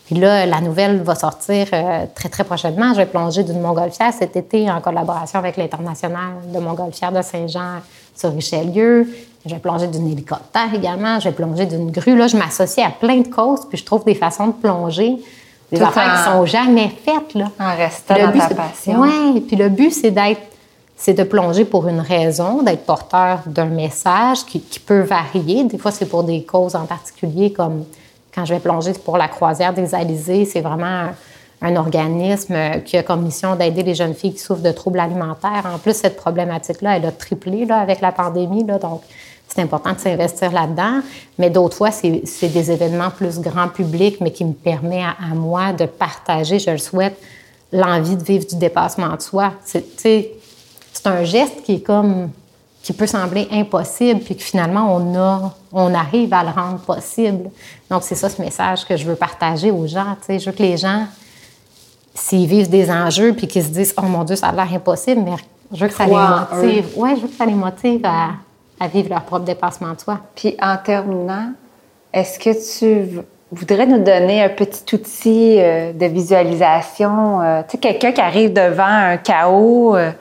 Puis 0.05 0.15
là, 0.15 0.45
la 0.45 0.61
nouvelle 0.61 1.01
va 1.01 1.15
sortir 1.15 1.67
euh, 1.73 2.05
très, 2.13 2.29
très 2.29 2.43
prochainement. 2.43 2.93
Je 2.93 2.97
vais 2.97 3.05
plonger 3.05 3.43
d'une 3.43 3.61
montgolfière 3.61 4.13
cet 4.13 4.35
été 4.35 4.69
en 4.69 4.81
collaboration 4.81 5.39
avec 5.39 5.57
l'International 5.57 6.33
de 6.53 6.59
montgolfière 6.59 7.11
de 7.11 7.21
Saint-Jean 7.21 7.81
sur 8.15 8.33
Richelieu. 8.33 9.07
Je 9.45 9.53
vais 9.53 9.59
plonger 9.59 9.87
d'une 9.87 10.07
hélicoptère 10.07 10.73
également. 10.73 11.19
Je 11.19 11.29
vais 11.29 11.35
plonger 11.35 11.65
d'une 11.65 11.91
grue. 11.91 12.17
Là, 12.17 12.27
je 12.27 12.37
m'associe 12.37 12.85
à 12.85 12.91
plein 12.91 13.17
de 13.17 13.27
causes, 13.27 13.65
puis 13.67 13.77
je 13.77 13.85
trouve 13.85 14.03
des 14.03 14.15
façons 14.15 14.47
de 14.47 14.53
plonger 14.53 15.17
des 15.73 15.81
affaires 15.81 16.17
qui 16.17 16.31
sont 16.31 16.45
jamais 16.45 16.91
faites. 17.03 17.33
Là. 17.33 17.51
En 17.59 17.75
restant 17.75 18.15
dans 18.15 18.31
ta 18.31 18.55
passion. 18.55 19.01
Oui, 19.01 19.41
puis 19.41 19.55
le 19.55 19.69
but, 19.69 19.91
c'est 19.91 20.11
d'être 20.11 20.41
c'est 20.95 21.13
de 21.13 21.23
plonger 21.23 21.65
pour 21.65 21.89
une 21.89 21.99
raison, 21.99 22.61
d'être 22.61 22.85
porteur 22.85 23.39
d'un 23.45 23.65
message 23.65 24.45
qui, 24.45 24.59
peut 24.79 25.01
varier. 25.01 25.65
Des 25.65 25.77
fois, 25.77 25.91
c'est 25.91 26.05
pour 26.05 26.23
des 26.23 26.43
causes 26.43 26.75
en 26.75 26.85
particulier, 26.85 27.51
comme 27.51 27.83
quand 28.33 28.45
je 28.45 28.53
vais 28.53 28.59
plonger 28.61 28.93
pour 28.93 29.17
la 29.17 29.27
croisière 29.27 29.73
des 29.73 29.93
Alizés, 29.93 30.45
c'est 30.45 30.61
vraiment 30.61 31.09
un, 31.61 31.75
organisme 31.75 32.55
qui 32.85 32.95
a 32.95 33.03
comme 33.03 33.23
mission 33.23 33.55
d'aider 33.55 33.83
les 33.83 33.95
jeunes 33.95 34.13
filles 34.13 34.33
qui 34.33 34.39
souffrent 34.39 34.61
de 34.61 34.71
troubles 34.71 34.99
alimentaires. 34.99 35.63
En 35.73 35.77
plus, 35.77 35.93
cette 35.93 36.15
problématique-là, 36.15 36.95
elle 36.95 37.05
a 37.05 37.11
triplé 37.11 37.65
là, 37.65 37.79
avec 37.79 37.99
la 37.99 38.13
pandémie. 38.13 38.65
Là, 38.65 38.79
donc, 38.79 39.01
c'est 39.53 39.61
important 39.61 39.93
de 39.93 39.99
s'investir 39.99 40.51
là-dedans. 40.51 41.01
Mais 41.37 41.49
d'autres 41.49 41.77
fois, 41.77 41.91
c'est 41.91 42.47
des 42.47 42.71
événements 42.71 43.11
plus 43.11 43.39
grand 43.39 43.67
public, 43.67 44.17
mais 44.19 44.31
qui 44.31 44.45
me 44.45 44.53
permet 44.53 45.03
à, 45.03 45.35
moi 45.35 45.73
de 45.73 45.85
partager, 45.85 46.57
je 46.57 46.71
le 46.71 46.77
souhaite, 46.77 47.19
l'envie 47.71 48.15
de 48.15 48.23
vivre 48.23 48.45
du 48.45 48.55
dépassement 48.55 49.15
de 49.15 49.21
soi. 49.21 49.53
C'est 49.63 50.31
un 51.05 51.23
geste 51.23 51.61
qui 51.63 51.75
est 51.75 51.81
comme 51.81 52.29
qui 52.81 52.91
peut 52.91 53.07
sembler 53.07 53.47
impossible, 53.49 54.19
puis 54.19 54.35
que 54.35 54.43
finalement, 54.43 54.93
on, 54.93 55.17
a, 55.17 55.53
on 55.71 55.93
arrive 55.93 56.33
à 56.33 56.43
le 56.43 56.49
rendre 56.49 56.79
possible. 56.79 57.49
Donc, 57.89 58.03
c'est 58.03 58.15
ça 58.15 58.27
ce 58.27 58.41
message 58.41 58.85
que 58.85 58.97
je 58.97 59.05
veux 59.05 59.15
partager 59.15 59.71
aux 59.71 59.87
gens. 59.87 60.17
Je 60.27 60.43
veux 60.45 60.51
que 60.51 60.61
les 60.61 60.75
gens, 60.75 61.05
s'ils 62.13 62.45
vivent 62.45 62.69
des 62.69 62.91
enjeux, 62.91 63.31
puis 63.33 63.47
qu'ils 63.47 63.63
se 63.63 63.69
disent 63.69 63.93
«Oh 63.97 64.05
mon 64.05 64.25
Dieu, 64.25 64.35
ça 64.35 64.47
a 64.47 64.51
l'air 64.51 64.73
impossible», 64.73 65.21
mais 65.25 65.35
je 65.71 65.79
veux 65.79 65.87
que 65.87 65.93
ça 65.93 66.05
les 66.05 66.11
motive. 66.11 66.87
Oui, 66.97 67.11
je 67.15 67.21
veux 67.21 67.27
que 67.29 67.35
ça 67.35 67.45
les 67.45 67.53
motive 67.53 68.01
à, 68.03 68.31
à 68.79 68.87
vivre 68.87 69.09
leur 69.09 69.23
propre 69.23 69.45
dépassement 69.45 69.93
de 69.93 69.99
soi. 69.99 70.19
Puis 70.35 70.55
en 70.61 70.77
terminant, 70.77 71.51
est-ce 72.13 72.39
que 72.39 72.79
tu 72.79 73.21
voudrais 73.51 73.85
nous 73.85 74.03
donner 74.03 74.43
un 74.43 74.49
petit 74.49 74.95
outil 74.95 75.59
euh, 75.59 75.93
de 75.93 76.05
visualisation? 76.05 77.41
Euh, 77.41 77.61
tu 77.63 77.71
sais, 77.71 77.77
quelqu'un 77.77 78.11
qui 78.11 78.21
arrive 78.21 78.53
devant 78.53 78.83
un 78.83 79.17
chaos 79.17 79.95
euh, 79.95 80.11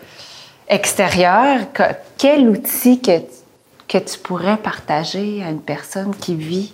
extérieur, 0.68 1.60
quel 2.18 2.48
outil 2.48 3.00
que, 3.00 3.18
que 3.88 3.98
tu 3.98 4.18
pourrais 4.18 4.56
partager 4.56 5.42
à 5.42 5.50
une 5.50 5.60
personne 5.60 6.14
qui 6.14 6.34
vit 6.34 6.72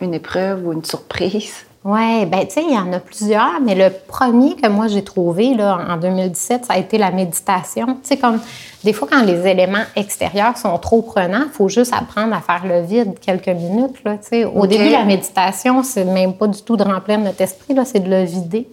une 0.00 0.14
épreuve 0.14 0.66
ou 0.66 0.72
une 0.72 0.84
surprise? 0.84 1.64
Oui, 1.84 2.26
ben 2.26 2.46
tu 2.46 2.52
sais, 2.52 2.62
il 2.62 2.72
y 2.72 2.78
en 2.78 2.92
a 2.92 3.00
plusieurs, 3.00 3.60
mais 3.60 3.74
le 3.74 3.92
premier 4.06 4.54
que 4.54 4.68
moi 4.68 4.86
j'ai 4.86 5.02
trouvé 5.02 5.54
là, 5.54 5.80
en 5.88 5.96
2017, 5.96 6.66
ça 6.66 6.74
a 6.74 6.78
été 6.78 6.96
la 6.96 7.10
méditation. 7.10 7.86
Tu 7.86 8.00
sais, 8.04 8.16
comme 8.18 8.38
des 8.84 8.92
fois 8.92 9.08
quand 9.10 9.22
les 9.24 9.44
éléments 9.48 9.82
extérieurs 9.96 10.56
sont 10.56 10.78
trop 10.78 11.02
prenants, 11.02 11.42
il 11.46 11.52
faut 11.52 11.68
juste 11.68 11.92
apprendre 11.92 12.36
à 12.36 12.40
faire 12.40 12.64
le 12.66 12.82
vide 12.82 13.18
quelques 13.20 13.48
minutes. 13.48 13.96
Là, 14.04 14.12
tu 14.12 14.28
sais. 14.28 14.44
Au 14.44 14.64
début, 14.68 14.90
la 14.90 15.04
méditation, 15.04 15.82
c'est 15.82 16.04
même 16.04 16.34
pas 16.34 16.46
du 16.46 16.62
tout 16.62 16.76
de 16.76 16.84
remplir 16.84 17.18
notre 17.18 17.40
esprit, 17.40 17.74
là, 17.74 17.84
c'est 17.84 18.00
de 18.00 18.08
le 18.08 18.22
vider. 18.22 18.68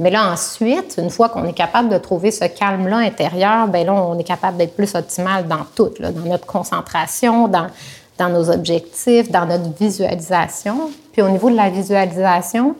Mais 0.00 0.10
là, 0.10 0.32
ensuite, 0.32 0.96
une 0.98 1.10
fois 1.10 1.28
qu'on 1.28 1.44
est 1.44 1.52
capable 1.52 1.88
de 1.88 1.98
trouver 1.98 2.32
ce 2.32 2.46
calme-là 2.46 2.96
intérieur, 2.96 3.68
ben 3.68 3.86
là, 3.86 3.92
on 3.92 4.18
est 4.18 4.24
capable 4.24 4.56
d'être 4.56 4.74
plus 4.74 4.96
optimal 4.96 5.46
dans 5.46 5.64
tout, 5.76 5.90
là, 6.00 6.10
dans 6.10 6.28
notre 6.28 6.46
concentration, 6.46 7.46
dans 7.46 7.68
dans 8.18 8.28
nos 8.28 8.50
objectifs, 8.50 9.30
dans 9.30 9.46
notre 9.46 9.72
visualisation. 9.78 10.90
Puis 11.12 11.22
au 11.22 11.28
niveau 11.28 11.50
de 11.50 11.56
la 11.56 11.70
visualisation, 11.70 12.74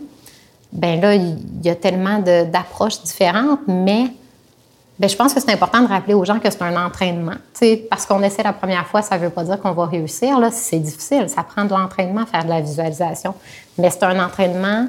ben 0.72 1.00
là, 1.00 1.14
il 1.14 1.36
y 1.62 1.70
a 1.70 1.74
tellement 1.74 2.18
d'approches 2.18 3.02
différentes, 3.02 3.60
mais 3.66 4.08
ben, 4.98 5.08
je 5.08 5.16
pense 5.16 5.34
que 5.34 5.40
c'est 5.40 5.52
important 5.52 5.80
de 5.80 5.88
rappeler 5.88 6.14
aux 6.14 6.24
gens 6.24 6.38
que 6.38 6.50
c'est 6.50 6.62
un 6.62 6.76
entraînement. 6.76 7.34
parce 7.90 8.06
qu'on 8.06 8.22
essaie 8.22 8.42
la 8.42 8.52
première 8.52 8.86
fois, 8.86 9.02
ça 9.02 9.18
ne 9.18 9.24
veut 9.24 9.30
pas 9.30 9.42
dire 9.42 9.60
qu'on 9.60 9.72
va 9.72 9.86
réussir. 9.86 10.38
Là, 10.38 10.50
c'est 10.52 10.78
difficile. 10.78 11.28
Ça 11.28 11.42
prend 11.42 11.64
de 11.64 11.70
l'entraînement 11.70 12.24
faire 12.26 12.44
de 12.44 12.50
la 12.50 12.60
visualisation. 12.60 13.34
Mais 13.78 13.90
c'est 13.90 14.04
un 14.04 14.24
entraînement 14.24 14.86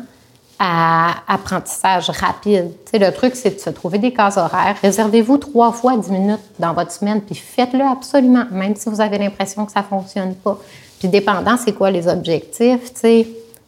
à 0.60 1.16
apprentissage 1.28 2.10
rapide. 2.10 2.72
le 2.94 3.10
truc, 3.12 3.36
c'est 3.36 3.56
de 3.56 3.60
se 3.60 3.70
trouver 3.70 3.98
des 3.98 4.14
cases 4.14 4.38
horaires. 4.38 4.76
Réservez-vous 4.82 5.38
trois 5.38 5.72
fois 5.72 5.98
dix 5.98 6.12
minutes 6.12 6.40
dans 6.60 6.74
votre 6.74 6.92
semaine, 6.92 7.22
puis 7.22 7.36
faites-le 7.36 7.84
absolument, 7.84 8.46
même 8.52 8.76
si 8.76 8.90
vous 8.90 9.02
avez 9.02 9.18
l'impression 9.18 9.66
que 9.66 9.72
ça 9.72 9.82
ne 9.82 9.86
fonctionne 9.86 10.36
pas. 10.36 10.58
Puis 11.00 11.08
dépendant, 11.08 11.58
c'est 11.58 11.74
quoi 11.74 11.92
les 11.92 12.08
objectifs, 12.08 12.94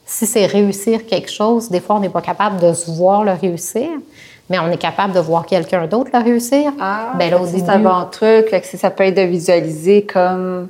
si 0.07 0.27
c'est 0.27 0.45
réussir 0.45 1.05
quelque 1.05 1.31
chose, 1.31 1.69
des 1.69 1.81
fois, 1.81 1.95
on 1.95 1.99
n'est 1.99 2.09
pas 2.09 2.21
capable 2.21 2.59
de 2.61 2.73
se 2.73 2.91
voir 2.91 3.23
le 3.23 3.31
réussir, 3.31 3.89
mais 4.49 4.59
on 4.59 4.69
est 4.69 4.77
capable 4.77 5.13
de 5.13 5.19
voir 5.19 5.45
quelqu'un 5.45 5.87
d'autre 5.87 6.11
le 6.13 6.19
réussir. 6.19 6.71
Ah, 6.79 7.13
ben 7.17 7.33
c'est 7.45 7.67
un 7.67 7.79
bon 7.79 8.05
truc. 8.11 8.55
ça 8.63 8.91
peut 8.91 9.05
être 9.05 9.17
de 9.17 9.23
visualiser 9.23 10.03
comme, 10.03 10.69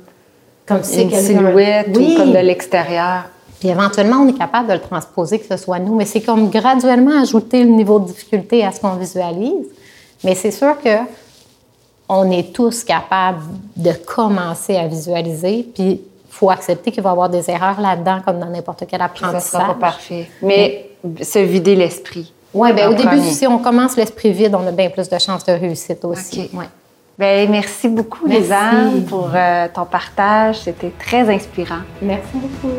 comme 0.64 0.78
une 0.78 1.10
silhouette 1.10 1.88
ou 1.88 2.16
comme 2.16 2.32
de 2.32 2.38
l'extérieur. 2.38 3.24
Puis 3.58 3.68
éventuellement, 3.68 4.16
on 4.16 4.28
est 4.28 4.36
capable 4.36 4.68
de 4.68 4.74
le 4.74 4.80
transposer, 4.80 5.38
que 5.38 5.46
ce 5.46 5.56
soit 5.56 5.78
nous. 5.78 5.94
Mais 5.94 6.04
c'est 6.04 6.20
comme 6.20 6.50
graduellement 6.50 7.20
ajouter 7.20 7.64
le 7.64 7.70
niveau 7.70 7.98
de 7.98 8.06
difficulté 8.06 8.64
à 8.64 8.72
ce 8.72 8.80
qu'on 8.80 8.96
visualise. 8.96 9.66
Mais 10.24 10.34
c'est 10.34 10.50
sûr 10.50 10.76
que 10.82 10.98
on 12.08 12.30
est 12.30 12.52
tous 12.52 12.84
capables 12.84 13.42
de 13.76 13.92
commencer 13.92 14.76
à 14.76 14.86
visualiser. 14.86 15.66
Puis 15.74 15.90
il 15.92 16.00
faut 16.28 16.50
accepter 16.50 16.92
qu'il 16.92 17.02
va 17.02 17.10
y 17.10 17.12
avoir 17.12 17.28
des 17.28 17.50
erreurs 17.50 17.80
là-dedans, 17.80 18.20
comme 18.24 18.38
dans 18.38 18.50
n'importe 18.50 18.84
quel 18.88 19.00
apprentissage. 19.00 19.42
Ça 19.42 19.58
sera 19.58 19.74
pas 19.74 19.80
parfait. 19.80 20.28
Mais 20.42 20.90
se 21.22 21.38
vider 21.38 21.74
l'esprit. 21.74 22.32
Oui, 22.54 22.72
bien 22.72 22.90
au 22.90 22.94
début, 22.94 23.20
si 23.20 23.46
on 23.46 23.58
commence 23.58 23.96
l'esprit 23.96 24.32
vide, 24.32 24.54
on 24.54 24.66
a 24.66 24.72
bien 24.72 24.88
plus 24.88 25.08
de 25.08 25.18
chances 25.18 25.44
de 25.44 25.52
réussite 25.52 26.04
aussi. 26.04 26.50
Ouais. 26.54 26.66
Bien, 27.18 27.46
merci 27.48 27.88
beaucoup, 27.88 28.26
Lisanne, 28.26 29.04
pour 29.04 29.30
euh, 29.34 29.68
ton 29.74 29.86
partage. 29.86 30.60
C'était 30.60 30.92
très 30.98 31.34
inspirant. 31.34 31.80
Merci 32.02 32.34
beaucoup. 32.34 32.74